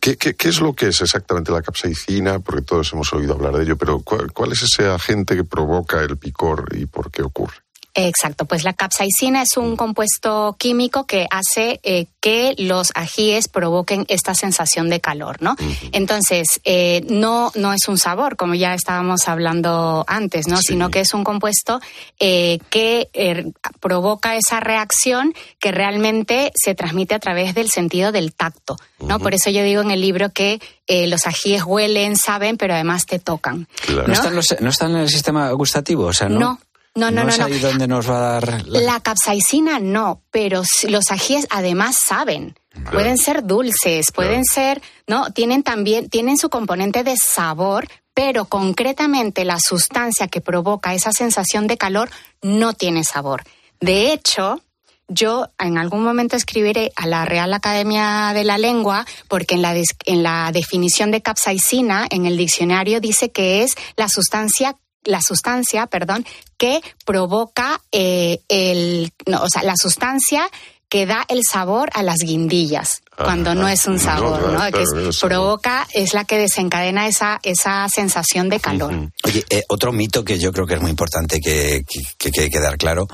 ¿qué, 0.00 0.16
qué, 0.16 0.34
es 0.48 0.60
lo 0.60 0.74
que 0.74 0.88
es 0.88 1.00
exactamente 1.00 1.52
la 1.52 1.62
capsaicina? 1.62 2.40
Porque 2.40 2.62
todos 2.62 2.92
hemos 2.92 3.12
oído 3.12 3.34
hablar 3.34 3.54
de 3.56 3.62
ello, 3.64 3.76
pero 3.76 4.00
¿cuál, 4.00 4.32
cuál 4.32 4.52
es 4.52 4.62
ese 4.62 4.86
agente 4.88 5.36
que 5.36 5.44
provoca 5.44 6.02
el 6.02 6.16
picor 6.16 6.68
y 6.76 6.86
por 6.86 7.10
qué 7.10 7.22
ocurre? 7.22 7.61
Exacto, 7.94 8.46
pues 8.46 8.64
la 8.64 8.72
capsaicina 8.72 9.42
es 9.42 9.58
un 9.58 9.76
compuesto 9.76 10.56
químico 10.58 11.04
que 11.06 11.26
hace 11.30 11.78
eh, 11.82 12.06
que 12.20 12.54
los 12.56 12.90
ajíes 12.94 13.48
provoquen 13.48 14.06
esta 14.08 14.34
sensación 14.34 14.88
de 14.88 15.00
calor, 15.00 15.42
¿no? 15.42 15.56
Entonces, 15.92 16.46
eh, 16.64 17.02
no, 17.10 17.52
no 17.54 17.74
es 17.74 17.88
un 17.88 17.98
sabor, 17.98 18.36
como 18.36 18.54
ya 18.54 18.72
estábamos 18.74 19.28
hablando 19.28 20.04
antes, 20.08 20.48
¿no? 20.48 20.56
Sí. 20.56 20.68
Sino 20.68 20.90
que 20.90 21.00
es 21.00 21.12
un 21.12 21.22
compuesto 21.22 21.80
eh, 22.18 22.60
que 22.70 23.10
eh, 23.12 23.52
provoca 23.80 24.36
esa 24.36 24.58
reacción 24.60 25.34
que 25.60 25.70
realmente 25.70 26.50
se 26.54 26.74
transmite 26.74 27.14
a 27.14 27.18
través 27.18 27.54
del 27.54 27.68
sentido 27.68 28.10
del 28.10 28.32
tacto, 28.32 28.76
¿no? 29.00 29.18
Por 29.18 29.34
eso 29.34 29.50
yo 29.50 29.62
digo 29.64 29.82
en 29.82 29.90
el 29.90 30.00
libro 30.00 30.30
que 30.30 30.60
eh, 30.86 31.06
los 31.08 31.26
ajíes 31.26 31.62
huelen, 31.64 32.16
saben, 32.16 32.56
pero 32.56 32.72
además 32.72 33.04
te 33.04 33.18
tocan. 33.18 33.68
Claro. 33.84 34.06
¿No, 34.08 34.14
están 34.14 34.34
los- 34.34 34.56
no 34.60 34.70
están 34.70 34.92
en 34.92 35.02
el 35.02 35.10
sistema 35.10 35.50
gustativo? 35.50 36.06
O 36.06 36.12
sea, 36.14 36.30
¿no? 36.30 36.38
No. 36.40 36.58
No, 36.94 37.10
no, 37.10 37.24
no, 37.24 37.30
es 37.30 37.38
no. 37.38 37.46
ahí 37.46 37.58
donde 37.58 37.88
nos 37.88 38.08
va 38.08 38.16
a 38.16 38.32
dar 38.32 38.66
la... 38.66 38.80
La 38.80 39.00
capsaicina 39.00 39.78
no, 39.78 40.22
pero 40.30 40.62
los 40.88 41.10
ajíes 41.10 41.46
además 41.50 41.96
saben. 41.98 42.54
Pueden 42.90 43.18
ser 43.18 43.44
dulces, 43.44 44.12
pueden 44.12 44.44
ser, 44.44 44.80
¿no? 45.06 45.30
Tienen 45.30 45.62
también, 45.62 46.08
tienen 46.08 46.38
su 46.38 46.48
componente 46.48 47.02
de 47.02 47.16
sabor, 47.16 47.86
pero 48.14 48.46
concretamente 48.46 49.44
la 49.44 49.58
sustancia 49.58 50.28
que 50.28 50.40
provoca 50.40 50.94
esa 50.94 51.12
sensación 51.12 51.66
de 51.66 51.78
calor 51.78 52.10
no 52.40 52.72
tiene 52.72 53.04
sabor. 53.04 53.42
De 53.80 54.12
hecho, 54.12 54.62
yo 55.08 55.48
en 55.58 55.78
algún 55.78 56.02
momento 56.02 56.36
escribiré 56.36 56.92
a 56.96 57.06
la 57.06 57.24
Real 57.24 57.52
Academia 57.52 58.32
de 58.34 58.44
la 58.44 58.58
Lengua, 58.58 59.06
porque 59.28 59.54
en 59.54 59.62
la, 59.62 59.74
en 59.74 60.22
la 60.22 60.50
definición 60.52 61.10
de 61.10 61.20
capsaicina, 61.20 62.06
en 62.10 62.26
el 62.26 62.36
diccionario, 62.36 63.00
dice 63.00 63.30
que 63.30 63.62
es 63.62 63.74
la 63.96 64.08
sustancia 64.08 64.76
la 65.04 65.20
sustancia, 65.20 65.86
perdón, 65.86 66.24
que 66.56 66.80
provoca 67.04 67.80
eh, 67.92 68.40
el, 68.48 69.12
no, 69.26 69.42
o 69.42 69.48
sea, 69.48 69.62
la 69.62 69.74
sustancia 69.76 70.48
que 70.88 71.06
da 71.06 71.24
el 71.28 71.40
sabor 71.50 71.88
a 71.94 72.02
las 72.02 72.18
guindillas, 72.18 73.00
cuando 73.16 73.54
no 73.54 73.66
es 73.66 73.86
un 73.86 73.94
no, 73.94 73.98
sabor, 74.00 74.38
claro, 74.40 74.52
¿no? 74.58 74.70
Que 74.76 74.82
es- 74.82 74.90
claro, 74.90 75.10
provoca, 75.22 75.88
es 75.94 76.12
la 76.12 76.24
que 76.24 76.36
desencadena 76.36 77.06
esa, 77.08 77.40
esa 77.42 77.86
sensación 77.88 78.50
de 78.50 78.60
calor. 78.60 79.10
Oye, 79.24 79.42
eh, 79.48 79.62
otro 79.68 79.92
mito 79.92 80.22
que 80.22 80.38
yo 80.38 80.52
creo 80.52 80.66
que 80.66 80.74
es 80.74 80.80
muy 80.82 80.90
importante 80.90 81.40
que, 81.40 81.82
que, 81.88 82.00
que- 82.18 82.30
que 82.30 82.50
quedar 82.50 82.76
claro 82.76 83.08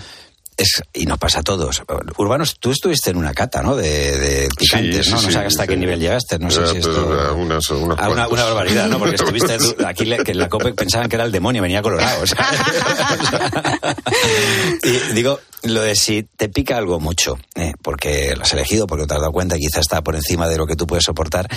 es, 0.59 0.83
y 0.93 1.07
nos 1.07 1.19
pasa 1.19 1.41
a 1.41 1.43
todos. 1.43 1.83
Urbanos, 2.19 2.57
tú 2.61 2.73
estuviste 2.73 3.11
en 3.11 3.17
una 3.17 3.33
cata, 3.33 3.63
¿no? 3.63 3.75
De, 3.77 4.19
de 4.19 4.49
picantes, 4.57 5.07
Sí, 5.07 5.13
¿no? 5.13 5.19
sí, 5.21 5.27
no 5.27 5.33
sé 5.33 5.39
hasta 5.39 5.63
sí. 5.63 5.69
qué 5.69 5.77
nivel 5.77 6.01
llegaste, 6.01 6.39
no 6.39 6.51
sé 6.51 6.67
si 6.67 6.77
esto... 6.79 7.13
a 7.13 7.33
unas- 7.33 7.71
unas 7.71 7.99
a 7.99 8.09
una, 8.11 8.29
una 8.29 8.45
barbaridad, 8.45 8.89
¿no? 8.89 8.99
Porque 8.99 9.15
estuviste 9.15 9.57
aquí 9.87 10.05
le- 10.05 10.23
que 10.25 10.33
en 10.33 10.39
la 10.41 10.49
COPE 10.49 10.75
pensaban 10.75 11.09
que 11.09 11.17
era 11.17 11.25
el 11.25 11.33
demonio, 11.33 11.63
venía 11.63 11.81
colorado. 11.81 12.27
¿sabes? 12.27 12.59
y 14.83 15.13
digo, 15.15 15.41
lo 15.63 15.83
de 15.83 15.95
si 15.97 16.25
te 16.37 16.49
pica 16.49 16.77
algo 16.77 17.01
mucho, 17.01 17.39
eh, 17.55 17.73
porque 17.83 18.35
lo 18.37 18.43
has 18.43 18.53
elegido, 18.53 18.87
porque 18.87 19.07
te 19.07 19.15
has 19.15 19.21
dado 19.21 19.33
cuenta, 19.33 19.57
quizás 19.57 19.81
está 19.81 20.03
por 20.03 20.15
encima 20.17 20.49
de 20.49 20.57
lo 20.59 20.67
que 20.67 20.77
tú 20.77 20.87
puedes 20.87 21.05
soportar, 21.05 21.49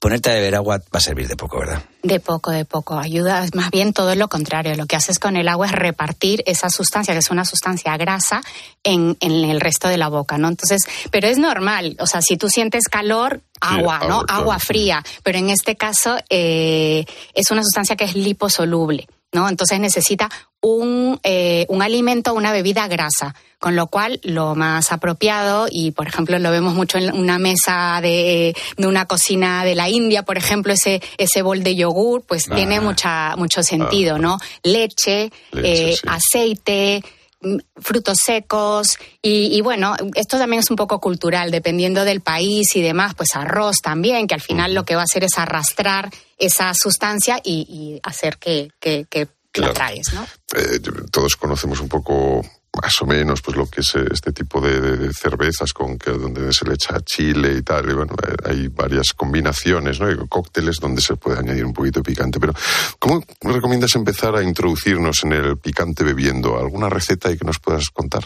ponerte 0.00 0.30
a 0.30 0.34
beber 0.34 0.56
agua 0.56 0.78
va 0.78 0.98
a 0.98 1.00
servir 1.00 1.28
de 1.28 1.36
poco, 1.36 1.60
¿verdad? 1.60 1.82
De 2.02 2.18
poco, 2.20 2.50
de 2.50 2.64
poco. 2.64 2.98
Ayuda, 2.98 3.46
más 3.54 3.70
bien 3.70 3.92
todo 3.92 4.14
lo 4.14 4.28
contrario. 4.28 4.74
Lo 4.74 4.86
que 4.86 4.96
haces 4.96 5.18
con 5.18 5.36
el 5.36 5.46
agua 5.46 5.66
es 5.66 5.72
repartir 5.72 6.42
esa 6.46 6.70
sustancia, 6.70 7.12
que 7.12 7.20
es 7.20 7.30
una 7.30 7.44
sustancia 7.44 7.94
grasa, 7.98 8.40
en, 8.82 9.18
en 9.20 9.44
el 9.44 9.60
resto 9.60 9.88
de 9.88 9.98
la 9.98 10.08
boca, 10.08 10.38
¿no? 10.38 10.48
Entonces, 10.48 10.80
pero 11.10 11.28
es 11.28 11.36
normal. 11.36 11.96
O 12.00 12.06
sea, 12.06 12.22
si 12.22 12.38
tú 12.38 12.48
sientes 12.48 12.84
calor, 12.88 13.42
agua, 13.60 14.00
¿no? 14.08 14.24
agua, 14.26 14.56
claro. 14.56 14.60
Fría. 14.60 15.04
Pero 15.22 15.38
en 15.38 15.50
este 15.50 15.76
caso, 15.76 16.16
eh, 16.30 17.04
es 17.34 17.50
una 17.50 17.62
sustancia 17.62 17.94
que 17.94 18.04
es 18.04 18.16
liposoluble, 18.16 19.06
¿no? 19.32 19.50
Entonces 19.50 19.78
necesita 19.80 20.30
un, 20.62 21.18
eh, 21.22 21.66
un 21.68 21.82
alimento, 21.82 22.34
una 22.34 22.52
bebida 22.52 22.86
grasa. 22.88 23.34
Con 23.58 23.76
lo 23.76 23.88
cual, 23.88 24.20
lo 24.22 24.54
más 24.54 24.90
apropiado, 24.90 25.66
y 25.70 25.90
por 25.90 26.08
ejemplo 26.08 26.38
lo 26.38 26.50
vemos 26.50 26.72
mucho 26.72 26.96
en 26.96 27.12
una 27.12 27.38
mesa 27.38 27.98
de, 28.00 28.56
de 28.78 28.86
una 28.86 29.04
cocina 29.04 29.64
de 29.64 29.74
la 29.74 29.90
India, 29.90 30.22
por 30.22 30.38
ejemplo, 30.38 30.72
ese, 30.72 31.02
ese 31.18 31.42
bol 31.42 31.62
de 31.62 31.76
yogur, 31.76 32.22
pues 32.22 32.44
tiene 32.44 32.80
mucha, 32.80 33.36
mucho 33.36 33.62
sentido, 33.62 34.16
¿no? 34.16 34.38
Leche, 34.62 35.30
Leche, 35.52 35.90
eh, 35.90 35.94
sí. 35.94 36.06
aceite, 36.08 37.02
mm, 37.42 37.56
frutos 37.82 38.16
secos 38.24 38.96
y, 39.20 39.54
y 39.54 39.60
bueno, 39.60 39.94
esto 40.14 40.38
también 40.38 40.60
es 40.60 40.70
un 40.70 40.76
poco 40.76 40.98
cultural, 40.98 41.50
dependiendo 41.50 42.06
del 42.06 42.22
país 42.22 42.74
y 42.76 42.80
demás, 42.80 43.12
pues 43.14 43.36
arroz 43.36 43.82
también, 43.82 44.26
que 44.26 44.34
al 44.34 44.40
final 44.40 44.72
lo 44.72 44.84
que 44.84 44.94
va 44.94 45.02
a 45.02 45.04
hacer 45.04 45.24
es 45.24 45.36
arrastrar 45.36 46.08
esa 46.38 46.72
sustancia 46.72 47.38
y, 47.44 47.66
y 47.68 48.00
hacer 48.04 48.38
que, 48.38 48.70
que, 48.80 49.04
que 49.10 49.28
Claro. 49.52 49.72
la 49.72 49.74
tragues, 49.74 50.12
¿no? 50.14 50.24
Eh, 50.56 50.80
todos 51.12 51.36
conocemos 51.36 51.80
un 51.80 51.88
poco 51.88 52.42
más 52.82 52.92
o 53.02 53.06
menos 53.06 53.42
pues 53.42 53.56
lo 53.56 53.66
que 53.66 53.80
es 53.80 53.94
eh, 53.94 54.04
este 54.12 54.32
tipo 54.32 54.60
de, 54.60 55.12
cervezas 55.12 55.72
con 55.72 55.98
que 55.98 56.10
donde 56.10 56.52
se 56.52 56.64
le 56.66 56.74
echa 56.74 57.00
chile 57.00 57.54
y 57.56 57.62
tal 57.62 57.90
y 57.90 57.94
bueno 57.94 58.14
eh, 58.26 58.34
hay 58.44 58.68
varias 58.68 59.12
combinaciones 59.12 60.00
no 60.00 60.06
Hay 60.06 60.16
cócteles 60.28 60.76
donde 60.80 61.00
se 61.00 61.16
puede 61.16 61.38
añadir 61.38 61.64
un 61.64 61.72
poquito 61.72 62.00
de 62.00 62.04
picante 62.04 62.38
pero 62.40 62.52
cómo 62.98 63.22
recomiendas 63.42 63.94
empezar 63.94 64.34
a 64.36 64.42
introducirnos 64.42 65.24
en 65.24 65.32
el 65.32 65.58
picante 65.58 66.04
bebiendo 66.04 66.58
alguna 66.58 66.88
receta 66.88 67.30
y 67.30 67.38
que 67.38 67.44
nos 67.44 67.58
puedas 67.58 67.90
contar 67.90 68.24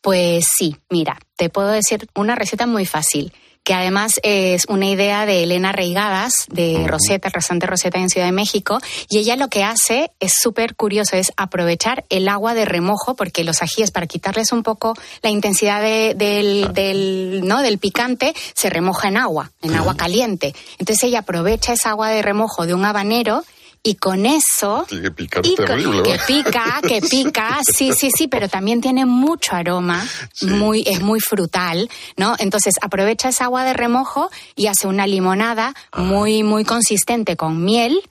Pues 0.00 0.44
sí, 0.56 0.76
mira, 0.90 1.18
te 1.36 1.50
puedo 1.50 1.68
decir 1.68 2.08
una 2.14 2.34
receta 2.34 2.66
muy 2.66 2.86
fácil, 2.86 3.32
que 3.66 3.74
además 3.74 4.12
es 4.22 4.66
una 4.68 4.86
idea 4.86 5.26
de 5.26 5.42
Elena 5.42 5.72
Reigadas, 5.72 6.46
de 6.48 6.84
Rosetta, 6.86 7.26
el 7.26 7.34
restaurante 7.34 7.66
Rosetta 7.66 7.98
en 7.98 8.08
Ciudad 8.08 8.26
de 8.28 8.32
México, 8.32 8.78
y 9.08 9.18
ella 9.18 9.34
lo 9.34 9.48
que 9.48 9.64
hace 9.64 10.12
es 10.20 10.34
súper 10.40 10.76
curioso, 10.76 11.16
es 11.16 11.32
aprovechar 11.36 12.04
el 12.08 12.28
agua 12.28 12.54
de 12.54 12.64
remojo, 12.64 13.16
porque 13.16 13.42
los 13.42 13.62
ajíes, 13.62 13.90
para 13.90 14.06
quitarles 14.06 14.52
un 14.52 14.62
poco 14.62 14.94
la 15.20 15.30
intensidad 15.30 15.82
de- 15.82 16.14
del, 16.14 16.72
del, 16.74 17.40
¿no? 17.44 17.60
del 17.60 17.78
picante, 17.78 18.34
se 18.54 18.70
remoja 18.70 19.08
en 19.08 19.16
agua, 19.16 19.50
en 19.62 19.74
agua 19.74 19.96
caliente. 19.96 20.54
Entonces 20.78 21.02
ella 21.02 21.18
aprovecha 21.18 21.72
esa 21.72 21.90
agua 21.90 22.10
de 22.10 22.22
remojo 22.22 22.66
de 22.66 22.74
un 22.74 22.84
habanero 22.84 23.42
y 23.86 23.94
con 23.94 24.26
eso 24.26 24.84
que 24.88 24.96
y 25.44 25.54
terrible 25.54 26.02
que 26.02 26.18
pica, 26.26 26.80
que 26.86 27.00
pica, 27.00 27.58
sí, 27.72 27.92
sí, 27.92 28.10
sí, 28.10 28.26
pero 28.26 28.48
también 28.48 28.80
tiene 28.80 29.06
mucho 29.06 29.54
aroma, 29.54 30.04
Sí. 30.32 30.46
muy, 30.46 30.82
es 30.86 31.00
muy 31.00 31.20
frutal, 31.20 31.88
¿no? 32.16 32.34
Entonces 32.38 32.74
aprovecha 32.82 33.28
esa 33.28 33.44
agua 33.44 33.64
de 33.64 33.74
remojo 33.74 34.28
y 34.56 34.66
hace 34.66 34.88
una 34.88 35.06
limonada 35.06 35.72
muy, 35.96 36.42
muy 36.42 36.64
consistente 36.64 37.36
con 37.36 37.64
miel. 37.64 38.02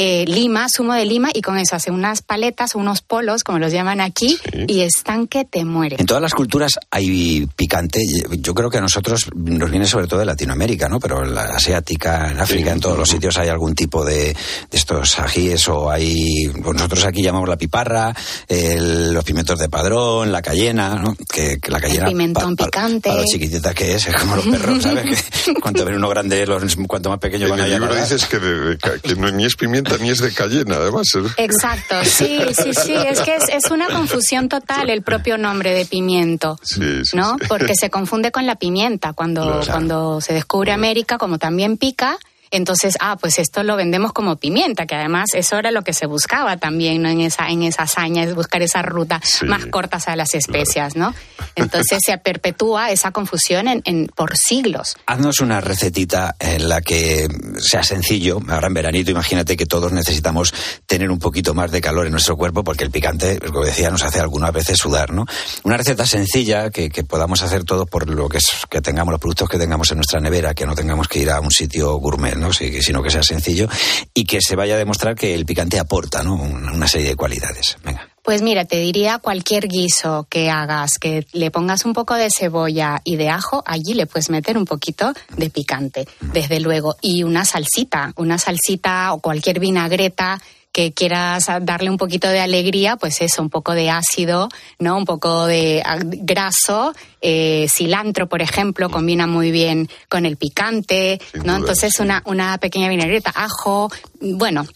Eh, 0.00 0.24
lima, 0.28 0.68
zumo 0.68 0.94
de 0.94 1.04
lima 1.04 1.30
y 1.34 1.42
con 1.42 1.58
eso 1.58 1.74
hace 1.74 1.90
unas 1.90 2.22
paletas, 2.22 2.76
unos 2.76 3.02
polos, 3.02 3.42
como 3.42 3.58
los 3.58 3.72
llaman 3.72 4.00
aquí, 4.00 4.38
Sí. 4.52 4.64
y 4.68 4.80
están 4.82 5.26
que 5.26 5.44
te 5.44 5.64
mueren. 5.64 5.98
En 5.98 6.06
todas 6.06 6.22
las 6.22 6.34
culturas 6.34 6.78
hay 6.92 7.48
picante. 7.56 8.00
Yo 8.38 8.54
creo 8.54 8.70
que 8.70 8.78
a 8.78 8.80
nosotros 8.80 9.26
nos 9.34 9.70
viene 9.70 9.86
sobre 9.86 10.06
todo 10.06 10.20
de 10.20 10.26
Latinoamérica, 10.26 10.88
¿no? 10.88 11.00
Pero 11.00 11.24
en 11.24 11.34
la 11.34 11.42
asiática, 11.56 12.30
en 12.30 12.38
África, 12.38 12.70
en 12.70 12.78
todos 12.78 12.96
los 12.96 13.08
sitios 13.08 13.36
hay 13.38 13.48
algún 13.48 13.74
tipo 13.74 14.04
de, 14.04 14.26
de 14.34 14.34
estos 14.78 15.18
ajíes 15.18 15.66
o 15.68 15.90
hay... 15.90 16.46
pues 16.62 16.74
nosotros 16.76 17.04
aquí 17.04 17.20
llamamos 17.22 17.48
la 17.48 17.56
piparra, 17.56 18.14
el- 18.46 19.12
los 19.12 19.24
pimientos 19.24 19.58
de 19.58 19.68
padrón, 19.68 20.30
la 20.30 20.42
cayena, 20.42 20.94
¿no? 20.94 21.16
Que, 21.28 21.58
que 21.60 21.70
la 21.72 21.80
cayena... 21.80 22.06
pimentón 22.06 22.54
pa- 22.54 22.64
pa- 22.64 22.70
picante. 22.70 23.08
Para 23.08 23.22
lo 23.22 23.26
chiquitita 23.26 23.74
que 23.74 23.94
es, 23.96 24.06
es 24.06 24.14
como 24.16 24.36
los 24.36 24.46
perros, 24.46 24.82
¿sabes? 24.82 25.22
Que 25.44 25.54
cuanto 25.60 25.84
ven 25.84 25.96
uno 25.96 26.08
grande, 26.08 26.46
los, 26.46 26.76
cuanto 26.86 27.10
más 27.10 27.18
pequeño 27.18 27.48
van 27.48 27.60
a 27.60 27.64
el 27.66 27.72
libro 27.72 27.94
dices 27.94 28.26
que, 28.26 28.38
de- 28.38 28.78
que 29.02 29.14
no, 29.16 29.30
ni 29.30 29.44
es 29.44 29.56
pimienta 29.56 29.87
ni 30.00 30.10
es 30.10 30.18
de 30.18 30.32
cayena 30.32 30.76
además 30.76 31.06
¿eh? 31.16 31.20
Exacto, 31.38 31.96
sí, 32.04 32.40
sí, 32.52 32.74
sí, 32.74 32.92
es 32.94 33.20
que 33.20 33.36
es, 33.36 33.44
es 33.48 33.70
una 33.70 33.86
confusión 33.88 34.48
total 34.48 34.90
el 34.90 35.02
propio 35.02 35.38
nombre 35.38 35.72
de 35.72 35.86
pimiento. 35.86 36.58
Sí, 36.62 37.04
sí, 37.04 37.16
¿no? 37.16 37.36
sí. 37.40 37.46
Porque 37.48 37.74
se 37.74 37.90
confunde 37.90 38.30
con 38.30 38.46
la 38.46 38.56
pimienta. 38.56 39.12
Cuando, 39.12 39.42
Claro. 39.42 39.66
cuando 39.70 40.20
se 40.20 40.32
descubre 40.34 40.72
América, 40.72 41.18
como 41.18 41.38
también 41.38 41.76
pica, 41.76 42.18
entonces, 42.50 42.96
ah, 43.00 43.16
pues 43.20 43.38
esto 43.38 43.62
lo 43.62 43.76
vendemos 43.76 44.12
como 44.12 44.36
pimienta, 44.36 44.86
que 44.86 44.94
además 44.94 45.26
eso 45.34 45.56
era 45.58 45.70
lo 45.70 45.82
que 45.82 45.92
se 45.92 46.06
buscaba 46.06 46.56
también, 46.56 47.02
¿no? 47.02 47.08
En 47.08 47.20
esa, 47.20 47.48
en 47.48 47.62
esa 47.62 47.82
hazaña, 47.82 48.22
es 48.24 48.34
buscar 48.34 48.62
esa 48.62 48.82
ruta 48.82 49.20
Sí. 49.22 49.44
más 49.46 49.66
cortas 49.66 50.08
a 50.08 50.16
las 50.16 50.34
especias, 50.34 50.96
¿no? 50.96 51.14
Entonces 51.56 51.98
se 52.04 52.16
perpetúa 52.18 52.90
esa 52.90 53.10
confusión 53.10 53.68
en, 53.68 53.82
en- 53.84 54.06
por 54.14 54.36
siglos. 54.36 54.96
Haznos 55.06 55.40
una 55.40 55.60
recetita 55.60 56.36
en 56.38 56.68
la 56.68 56.80
que 56.80 57.28
sea 57.58 57.82
sencillo. 57.82 58.40
Ahora 58.48 58.68
en 58.68 58.74
veranito, 58.74 59.10
imagínate 59.10 59.56
que 59.56 59.66
todos 59.66 59.92
necesitamos 59.92 60.52
tener 60.86 61.10
un 61.10 61.18
poquito 61.18 61.54
más 61.54 61.70
de 61.70 61.80
calor 61.80 62.06
en 62.06 62.12
nuestro 62.12 62.36
cuerpo 62.36 62.64
porque 62.64 62.84
el 62.84 62.90
picante, 62.90 63.38
como 63.40 63.64
decía, 63.64 63.90
nos 63.90 64.02
hace 64.02 64.20
algunas 64.20 64.52
veces 64.52 64.78
sudar, 64.78 65.12
¿no? 65.12 65.26
Una 65.64 65.76
receta 65.76 66.06
sencilla 66.06 66.70
que, 66.70 66.88
que 66.90 67.04
podamos 67.04 67.42
hacer 67.42 67.64
todos 67.64 67.88
por 67.88 68.08
lo 68.08 68.28
que 68.28 68.38
es 68.38 68.46
que 68.70 68.80
tengamos 68.80 69.12
los 69.12 69.20
productos 69.20 69.48
que 69.48 69.58
tengamos 69.58 69.90
en 69.90 69.98
nuestra 69.98 70.20
nevera, 70.20 70.54
que 70.54 70.66
no 70.66 70.74
tengamos 70.74 71.08
que 71.08 71.20
ir 71.20 71.30
a 71.30 71.40
un 71.40 71.50
sitio 71.50 71.94
gourmet, 71.96 72.36
¿no? 72.38 72.52
Sí, 72.52 72.82
sino 72.82 73.02
que 73.02 73.10
sea 73.10 73.22
sencillo 73.22 73.68
y 74.14 74.24
que 74.24 74.40
se 74.40 74.56
vaya 74.56 74.74
a 74.74 74.78
demostrar 74.78 75.14
que 75.14 75.34
el 75.34 75.44
picante 75.44 75.78
aporta, 75.78 76.22
¿no? 76.22 76.34
Una 76.34 76.88
serie 76.88 77.08
de 77.08 77.16
cualidades. 77.16 77.76
Venga. 77.84 78.08
Pues 78.28 78.42
mira, 78.42 78.66
te 78.66 78.76
diría 78.76 79.16
cualquier 79.16 79.68
guiso 79.68 80.26
que 80.28 80.50
hagas, 80.50 80.98
que 80.98 81.26
le 81.32 81.50
pongas 81.50 81.86
un 81.86 81.94
poco 81.94 82.14
de 82.14 82.28
cebolla 82.30 83.00
y 83.02 83.16
de 83.16 83.30
ajo, 83.30 83.62
allí 83.64 83.94
le 83.94 84.06
puedes 84.06 84.28
meter 84.28 84.58
un 84.58 84.66
poquito 84.66 85.14
de 85.34 85.48
picante, 85.48 86.06
desde 86.20 86.60
luego. 86.60 86.96
Y 87.00 87.22
una 87.22 87.46
salsita, 87.46 88.12
una 88.16 88.36
salsita 88.36 89.14
o 89.14 89.20
cualquier 89.20 89.60
vinagreta 89.60 90.42
que 90.72 90.92
quieras 90.92 91.46
darle 91.62 91.90
un 91.90 91.96
poquito 91.96 92.28
de 92.28 92.40
alegría, 92.40 92.96
pues 92.96 93.20
eso, 93.20 93.42
un 93.42 93.50
poco 93.50 93.72
de 93.72 93.90
ácido, 93.90 94.48
¿no? 94.78 94.96
Un 94.96 95.06
poco 95.06 95.46
de 95.46 95.82
ah, 95.84 95.98
graso, 96.02 96.92
eh, 97.20 97.66
cilantro, 97.74 98.28
por 98.28 98.42
ejemplo, 98.42 98.90
combina 98.90 99.26
muy 99.26 99.50
bien 99.50 99.88
con 100.08 100.26
el 100.26 100.36
picante, 100.36 101.20
Sin 101.32 101.40
¿no? 101.42 101.52
duda, 101.52 101.56
Entonces 101.58 101.92
sí. 101.96 102.02
una, 102.02 102.22
una 102.26 102.58
pequeña 102.58 102.88
vinagreta, 102.88 103.32
ajo, 103.34 103.90
bueno, 104.20 104.66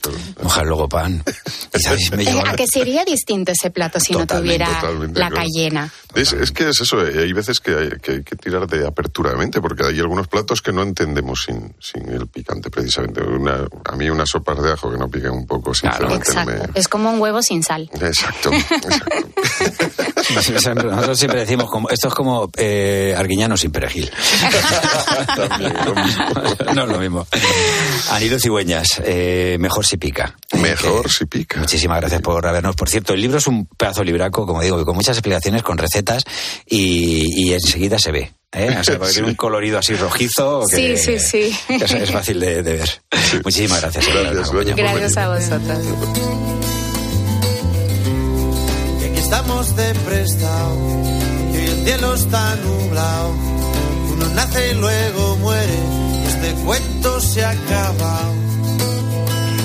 Mojar 0.43 0.67
luego 0.67 0.89
pan. 0.89 1.23
me 2.17 2.23
Eh, 2.23 2.43
¿A 2.47 2.55
que 2.55 2.67
sería 2.67 3.05
distinto 3.05 3.53
ese 3.53 3.71
plato 3.71 3.99
si 4.01 4.13
no 4.13 4.21
Totalmente, 4.21 4.65
tuviera 4.65 4.81
totalmente, 4.81 5.21
la 5.21 5.29
claro. 5.29 5.47
cayena? 5.47 5.93
Es, 6.15 6.33
es 6.33 6.53
que 6.53 6.69
es 6.69 6.81
eso, 6.81 7.07
eh, 7.07 7.23
hay 7.23 7.33
veces 7.33 7.59
que 7.61 7.75
hay, 7.75 7.89
que 8.01 8.13
hay 8.13 8.23
que 8.23 8.37
tirar 8.37 8.67
de 8.67 8.87
apertura 8.87 9.31
de 9.31 9.37
mente, 9.37 9.61
porque 9.61 9.85
hay 9.87 9.99
algunos 9.99 10.29
platos 10.29 10.61
que 10.61 10.73
no 10.73 10.83
entendemos 10.83 11.43
sin, 11.47 11.75
sin 11.81 12.09
el 12.09 12.27
picante, 12.29 12.71
precisamente. 12.71 13.23
Una, 13.23 13.67
a 13.85 13.97
mí 13.97 14.11
unas 14.11 14.29
sopas 14.29 14.63
de 14.63 14.73
ajo 14.73 14.91
que 14.91 14.99
no 14.99 15.09
piquen 15.09 15.31
un 15.31 15.47
poco, 15.47 15.75
sinceramente, 15.75 16.33
no 16.35 16.41
Exacto. 16.43 16.73
me... 16.73 16.81
Es 16.81 16.89
como 16.89 17.11
un 17.11 17.21
huevo 17.21 17.43
sin 17.43 17.63
sal. 17.63 17.91
Exacto, 17.95 18.51
exacto. 18.53 19.27
Nosotros 20.85 21.19
siempre 21.19 21.41
decimos, 21.41 21.71
como, 21.71 21.89
esto 21.89 22.09
es 22.09 22.15
como 22.15 22.32
eh, 22.57 23.15
arguiñano 23.17 23.57
sin 23.57 23.71
perejil. 23.73 24.11
También, 25.37 25.73
no 26.75 26.83
es 26.85 26.89
lo 26.89 26.99
mismo. 26.99 27.27
Anilo 28.11 28.39
Cigüeñas, 28.39 29.01
eh, 29.05 29.57
mejor 29.61 29.87
si 29.87 29.97
pica. 29.97 30.37
Mejor 30.59 31.07
Eh, 31.07 31.11
si 31.11 31.27
pica. 31.27 31.59
Muchísimas 31.61 32.01
gracias 32.01 32.21
por 32.21 32.47
habernos. 32.47 32.77
Por 32.77 32.89
cierto, 32.89 33.15
el 33.15 33.21
libro 33.21 33.39
es 33.39 33.47
un 33.47 33.67
pedazo 33.67 34.03
libraco, 34.05 34.47
como 34.47 34.61
digo, 34.63 34.85
con 34.85 34.95
muchas 34.95 35.17
explicaciones, 35.17 35.63
con 35.63 35.79
recetas, 35.79 36.25
y, 36.67 37.27
y 37.49 37.53
enseguida 37.53 37.99
se 37.99 38.13
ve. 38.13 38.33
¿eh? 38.53 38.77
O 38.81 38.85
sea, 38.85 38.99
porque 38.99 39.09
Sí. 39.13 39.15
tiene 39.15 39.29
un 39.31 39.35
colorido 39.37 39.79
así 39.79 39.95
rojizo. 39.95 40.63
Que, 40.71 40.97
Sí, 40.97 41.19
sí, 41.19 41.19
sí. 41.19 41.59
que 41.79 41.85
Es, 41.85 41.93
es 41.93 42.11
fácil 42.11 42.39
de, 42.41 42.63
de 42.63 42.73
ver. 42.77 43.03
Muchísimas 43.45 43.81
gracias. 43.81 44.07
Gracias, 44.77 45.17
a 45.17 45.29
vosotros. 45.29 45.79
aquí 49.05 49.19
estamos 49.21 49.77
de 49.77 49.95
prestado, 50.07 50.77
cielo 51.85 52.15
está 52.15 52.57
nublado. 52.57 53.35
Uno 54.13 54.27
nace 54.35 54.71
y 54.71 54.75
luego 54.75 55.37
muere, 55.39 55.79
este 56.27 56.53
cuento 56.65 57.21
se 57.21 57.45
ha 57.45 57.51
acabado. 57.51 58.43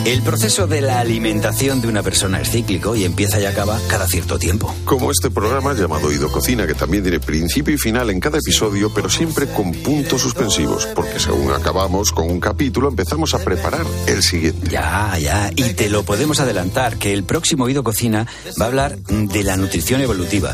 El 0.08 0.22
proceso 0.22 0.68
de 0.68 0.80
la 0.80 1.02
alimentación 1.02 1.82
de 1.82 1.90
una 1.90 2.02
persona 2.02 2.40
es 2.40 2.50
cíclico 2.50 2.96
y 2.96 3.04
empieza 3.04 3.42
y 3.42 3.46
acaba 3.46 3.78
cada 3.90 4.08
cierto 4.08 4.40
tiempo. 4.40 4.74
Como 4.86 5.12
este 5.12 5.30
programa 5.30 5.74
llamado 5.74 6.14
Ido 6.14 6.32
Cocina, 6.32 6.66
que 6.66 6.76
también 6.76 7.04
tiene 7.04 7.20
principio 7.20 7.74
y 7.74 7.78
final 7.78 8.10
en 8.10 8.22
cada 8.22 8.38
episodio, 8.38 8.90
pero 8.94 9.10
siempre 9.10 9.48
con 9.48 9.74
puntos 9.74 10.22
suspensivos, 10.22 10.86
porque 10.96 11.20
según 11.20 11.52
acabamos 11.52 12.14
con 12.14 12.32
un 12.32 12.40
capítulo, 12.40 12.88
empezamos 12.88 13.34
a 13.34 13.40
preparar 13.40 13.86
el 14.08 14.24
siguiente. 14.24 14.70
Ya, 14.70 15.18
ya. 15.20 15.52
Y 15.54 15.74
te 15.74 15.90
lo 15.90 16.04
podemos 16.04 16.40
adelantar, 16.40 16.98
que 16.98 17.12
el 17.12 17.26
próximo 17.26 17.66
Oído 17.66 17.84
Cocina 17.84 18.26
va 18.62 18.64
a 18.64 18.68
hablar 18.70 18.98
de 19.00 19.44
la 19.44 19.58
nutrición 19.58 20.00
evolutiva. 20.00 20.54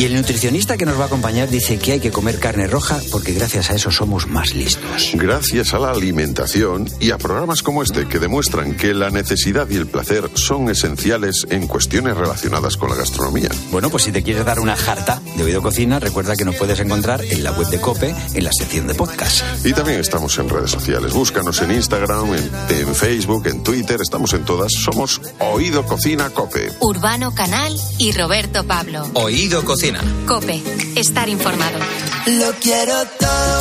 Y 0.00 0.06
el 0.06 0.14
nutricionista 0.14 0.78
que 0.78 0.86
nos 0.86 0.98
va 0.98 1.02
a 1.02 1.06
acompañar 1.08 1.50
dice 1.50 1.78
que 1.78 1.92
hay 1.92 2.00
que 2.00 2.10
comer 2.10 2.38
carne 2.38 2.66
roja 2.66 2.98
porque 3.12 3.34
gracias 3.34 3.68
a 3.70 3.74
eso 3.74 3.90
somos 3.90 4.26
más 4.28 4.54
listos. 4.54 5.10
Gracias 5.12 5.74
a 5.74 5.78
la 5.78 5.90
alimentación 5.90 6.88
y 7.00 7.10
a 7.10 7.18
programas 7.18 7.62
como 7.62 7.82
este 7.82 8.08
que 8.08 8.18
demuestran 8.18 8.78
que 8.78 8.94
la 8.94 9.10
necesidad 9.10 9.68
y 9.68 9.76
el 9.76 9.86
placer 9.86 10.30
son 10.32 10.70
esenciales 10.70 11.46
en 11.50 11.66
cuestiones 11.66 12.16
relacionadas 12.16 12.78
con 12.78 12.88
la 12.88 12.96
gastronomía. 12.96 13.50
Bueno, 13.70 13.90
pues 13.90 14.04
si 14.04 14.10
te 14.10 14.22
quieres 14.22 14.46
dar 14.46 14.58
una 14.60 14.74
jarta 14.74 15.20
de 15.36 15.44
Oído 15.44 15.60
Cocina, 15.60 16.00
recuerda 16.00 16.34
que 16.34 16.46
nos 16.46 16.56
puedes 16.56 16.80
encontrar 16.80 17.22
en 17.22 17.44
la 17.44 17.52
web 17.52 17.68
de 17.68 17.78
Cope, 17.78 18.14
en 18.32 18.44
la 18.44 18.52
sección 18.54 18.86
de 18.86 18.94
podcast. 18.94 19.44
Y 19.66 19.74
también 19.74 20.00
estamos 20.00 20.38
en 20.38 20.48
redes 20.48 20.70
sociales. 20.70 21.12
Búscanos 21.12 21.60
en 21.60 21.72
Instagram, 21.72 22.32
en, 22.32 22.50
en 22.70 22.94
Facebook, 22.94 23.46
en 23.48 23.62
Twitter, 23.62 24.00
estamos 24.00 24.32
en 24.32 24.46
todas. 24.46 24.72
Somos 24.72 25.20
Oído 25.40 25.84
Cocina 25.84 26.30
Cope. 26.30 26.72
Urbano 26.80 27.34
Canal 27.34 27.76
y 27.98 28.12
Roberto 28.12 28.64
Pablo. 28.64 29.06
Oído 29.12 29.62
Cocina. 29.62 29.89
Cope, 30.26 30.62
estar 30.94 31.28
informado. 31.28 31.78
Lo 32.26 32.52
quiero 32.60 32.94
todo, 33.18 33.60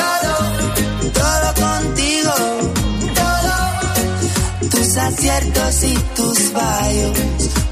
todo, 0.00 0.34
todo 1.12 1.54
contigo, 1.54 2.34
todo. 3.14 4.68
Tus 4.70 4.96
aciertos 4.96 5.84
y 5.84 5.94
tus 6.16 6.38
fallos, 6.50 7.18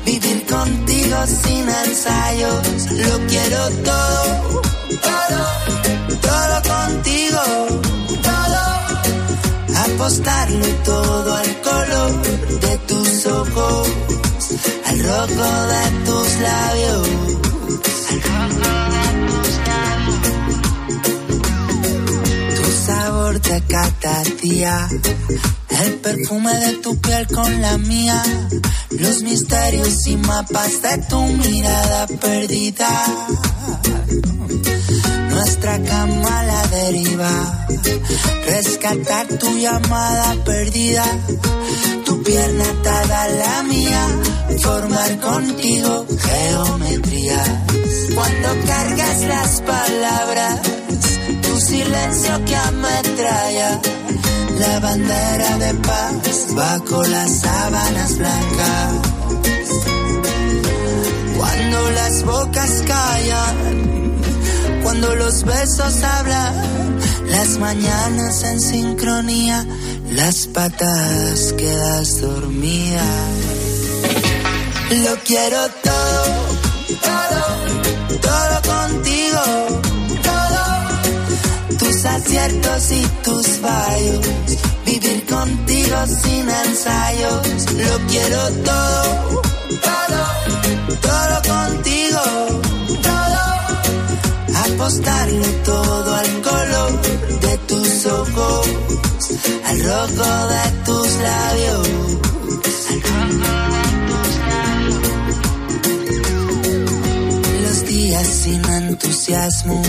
vivir 0.05 0.47
contigo 0.47 1.17
sin 1.27 1.69
ensayos. 1.69 2.91
Lo 2.93 3.27
quiero 3.27 3.69
todo, 3.83 4.63
todo, 5.09 5.43
todo 6.21 6.63
contigo, 6.75 7.43
todo. 8.23 8.63
Apostarlo 9.85 10.67
todo 10.85 11.35
al 11.35 11.61
color 11.63 12.23
de 12.61 12.79
tus 12.87 13.27
ojos, 13.27 13.89
al 14.85 15.03
rojo 15.03 15.67
de 15.67 15.91
tus 16.05 16.41
labios. 16.41 17.09
Sabor 23.35 23.41
te 23.41 23.61
catadía, 23.67 24.89
el 25.85 25.95
perfume 25.95 26.55
de 26.55 26.73
tu 26.75 27.01
piel 27.01 27.27
con 27.27 27.63
la 27.63 27.79
mía, 27.79 28.23
los 28.91 29.23
misterios 29.23 30.07
y 30.07 30.17
mapas 30.17 30.83
de 30.83 30.99
tu 31.09 31.21
mirada 31.21 32.07
perdida. 32.07 32.89
Nuestra 35.31 35.83
cama 35.83 36.41
a 36.41 36.45
la 36.45 36.67
deriva, 36.69 37.67
rescatar 38.47 39.27
tu 39.39 39.51
llamada 39.59 40.37
perdida, 40.45 41.05
tu 42.05 42.23
pierna 42.23 42.65
atada 42.65 43.23
a 43.23 43.29
la 43.29 43.63
mía, 43.65 44.07
formar 44.63 45.21
contigo 45.21 46.07
geometrías. 46.21 47.51
Cuando 48.15 48.49
cargas 48.67 49.21
las 49.23 49.61
palabras, 49.63 50.61
silencio 51.61 52.45
que 52.45 52.57
ametralla, 52.57 53.81
la 54.59 54.81
bandera 54.81 55.59
de 55.59 55.75
paz 55.75 56.55
bajo 56.55 57.03
las 57.05 57.41
sábanas 57.41 58.19
blancas. 58.19 58.93
Cuando 61.37 61.91
las 61.91 62.25
bocas 62.25 62.83
callan, 62.87 64.21
cuando 64.83 65.15
los 65.15 65.45
besos 65.45 66.03
hablan, 66.03 66.99
las 67.27 67.59
mañanas 67.59 68.43
en 68.45 68.61
sincronía, 68.61 69.67
las 70.11 70.47
patadas 70.47 71.53
quedas 71.55 72.21
dormida. 72.21 73.05
Lo 75.05 75.17
quiero 75.25 75.59
todo, 75.83 76.25
todo, 77.03 78.21
todo 78.21 78.63
contigo, 78.73 79.14
aciertos 82.37 82.91
y 82.91 83.03
tus 83.23 83.47
fallos, 83.59 84.27
vivir 84.85 85.25
contigo 85.27 85.97
sin 86.07 86.49
ensayos. 86.51 87.73
Lo 87.73 87.99
quiero 88.09 88.49
todo, 88.65 89.43
todo, 89.89 90.23
todo 91.01 91.55
contigo, 91.55 92.23
todo. 93.03 93.43
Apostarlo 94.65 95.47
todo 95.65 96.15
al 96.15 96.43
color 96.43 97.01
de 97.41 97.59
tus 97.69 98.07
ojos, 98.07 98.67
al 99.67 99.85
rojo 99.85 100.49
de 100.49 100.71
tus 100.85 101.09
labios. 101.17 101.89
Los 103.39 103.64
entusiasmo, 108.95 109.83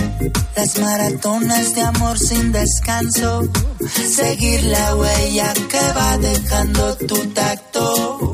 las 0.56 0.80
maratones 0.80 1.76
de 1.76 1.82
amor 1.82 2.18
sin 2.18 2.52
descanso, 2.52 3.48
seguir 3.88 4.63
la 4.63 4.96
huella 4.96 5.54
que 5.70 5.80
va 5.96 6.18
dejando 6.18 6.98
tu 6.98 7.18
tacto. 7.28 8.34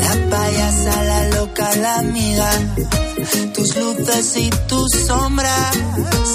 La 0.00 0.30
payasa, 0.30 1.04
la 1.04 1.28
loca, 1.36 1.76
la 1.76 1.98
amiga, 1.98 2.50
tus 3.54 3.76
luces 3.76 4.36
y 4.36 4.50
tus 4.66 4.90
sombras 5.06 5.76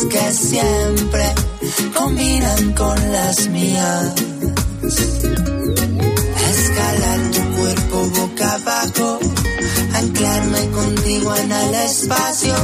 que 0.10 0.32
siempre 0.32 1.26
combinan 1.94 2.74
con 2.74 3.12
las 3.12 3.50
mías. 3.50 4.14
Escalar 6.50 7.20
tu 7.34 7.42
cuerpo 7.58 7.98
boca 8.22 8.54
abajo, 8.54 9.20
anclarme 9.94 10.70
contigo 10.72 11.36
en 11.36 11.52
el 11.52 11.74
espacio, 11.74 12.56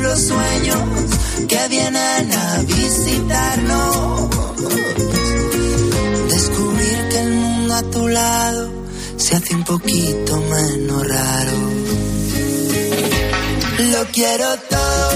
los 0.00 0.20
sueños 0.20 0.78
que 1.48 1.68
vienen 1.68 2.32
a 2.32 2.62
visitarnos. 2.62 4.30
Descubrir 6.28 7.08
que 7.10 7.20
el 7.20 7.30
mundo 7.32 7.74
a 7.74 7.82
tu 7.82 8.08
lado 8.08 8.70
se 9.16 9.36
hace 9.36 9.54
un 9.54 9.64
poquito 9.64 10.36
menos 10.36 11.08
raro. 11.08 11.52
Lo 13.92 14.04
quiero 14.12 14.46
todo, 14.70 15.10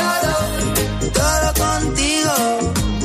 todo, 0.00 0.34
todo 1.12 1.66
contigo, 1.66 2.34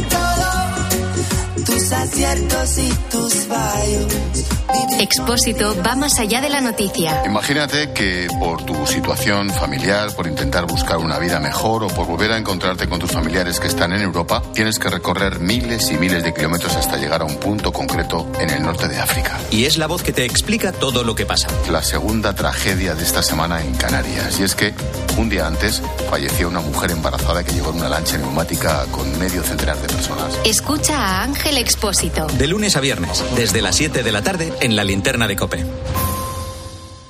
todo. 0.10 1.66
Tus 1.66 1.92
aciertos 1.92 2.78
y 2.78 2.90
tus 3.10 3.34
fallos. 3.46 4.53
Expósito 5.00 5.76
va 5.86 5.96
más 5.96 6.20
allá 6.20 6.42
de 6.42 6.50
la 6.50 6.62
noticia. 6.62 7.24
Imagínate 7.26 7.92
que 7.92 8.28
por 8.40 8.64
tu 8.64 8.86
situación 8.88 9.50
familiar, 9.50 10.16
por 10.16 10.28
intentar 10.28 10.66
buscar 10.66 10.98
una 10.98 11.20
vida 11.20 11.40
mejor 11.40 11.84
o 11.84 11.88
por 11.88 12.08
volver 12.08 12.32
a 12.32 12.38
encontrarte 12.38 12.88
con 12.88 13.00
tus 13.00 13.12
familiares 13.12 13.60
que 13.60 13.68
están 13.68 13.92
en 13.94 14.02
Europa, 14.02 14.42
tienes 14.54 14.80
que 14.80 14.90
recorrer 14.90 15.40
miles 15.40 15.92
y 15.92 15.96
miles 15.96 16.24
de 16.24 16.34
kilómetros 16.34 16.76
hasta 16.76 16.98
llegar 16.98 17.22
a 17.22 17.26
un 17.26 17.36
punto 17.36 17.72
concreto 17.72 18.28
en 18.40 18.50
el 18.50 18.64
norte 18.64 18.88
de 18.88 19.00
África. 19.00 19.38
Y 19.52 19.66
es 19.66 19.78
la 19.78 19.88
voz 19.88 20.04
que 20.04 20.14
te 20.14 20.26
explica 20.26 20.72
todo 20.72 21.04
lo 21.04 21.16
que 21.16 21.26
pasa. 21.26 21.48
La 21.70 21.84
segunda 21.84 22.34
tragedia 22.34 22.96
de 22.96 23.04
esta 23.04 23.24
semana 23.24 23.62
en 23.62 23.74
Canarias. 23.76 24.40
Y 24.40 24.44
es 24.44 24.56
que 24.56 24.74
un 25.18 25.30
día 25.30 25.48
antes 25.48 25.82
falleció 26.10 26.48
una 26.48 26.62
mujer 26.62 26.92
embarazada 26.92 27.44
que 27.44 27.52
llegó 27.52 27.72
en 27.72 27.78
una 27.78 27.90
lancha 27.90 28.18
neumática 28.18 28.86
con 28.92 29.20
medio 29.20 29.44
centenar 29.44 29.78
de 29.78 29.88
personas. 29.88 30.40
Escucha 30.46 30.98
a 30.98 31.24
Ángel 31.24 31.58
Expósito. 31.58 32.28
De 32.28 32.48
lunes 32.48 32.76
a 32.76 32.80
viernes, 32.80 33.24
desde 33.36 33.62
las 33.62 33.76
7 33.76 34.04
de 34.04 34.12
la 34.12 34.22
tarde, 34.22 34.53
en 34.62 34.76
la 34.76 34.84
linterna 34.84 35.28
de 35.28 35.36
Cope. 35.36 35.66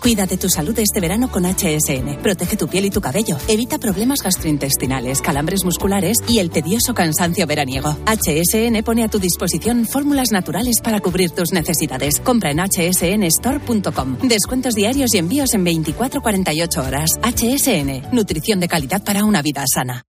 Cuida 0.03 0.25
de 0.25 0.35
tu 0.35 0.49
salud 0.49 0.77
este 0.79 0.99
verano 0.99 1.31
con 1.31 1.45
HSN. 1.45 2.21
Protege 2.21 2.57
tu 2.57 2.67
piel 2.67 2.83
y 2.83 2.89
tu 2.89 2.99
cabello. 2.99 3.37
Evita 3.47 3.77
problemas 3.77 4.21
gastrointestinales, 4.21 5.21
calambres 5.21 5.63
musculares 5.63 6.17
y 6.27 6.39
el 6.39 6.49
tedioso 6.49 6.93
cansancio 6.93 7.47
veraniego. 7.47 7.95
HSN 8.05 8.83
pone 8.83 9.05
a 9.05 9.07
tu 9.07 9.17
disposición 9.19 9.85
fórmulas 9.85 10.33
naturales 10.33 10.81
para 10.83 10.99
cubrir 10.99 11.31
tus 11.31 11.53
necesidades. 11.53 12.19
Compra 12.19 12.51
en 12.51 12.59
hsnstore.com. 12.59 14.17
Descuentos 14.23 14.75
diarios 14.75 15.13
y 15.13 15.19
envíos 15.19 15.53
en 15.53 15.65
24-48 15.65 16.85
horas. 16.85 17.11
HSN. 17.23 18.13
Nutrición 18.13 18.59
de 18.59 18.67
calidad 18.67 19.05
para 19.05 19.23
una 19.23 19.41
vida 19.41 19.63
sana. 19.73 20.03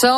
Son 0.00 0.16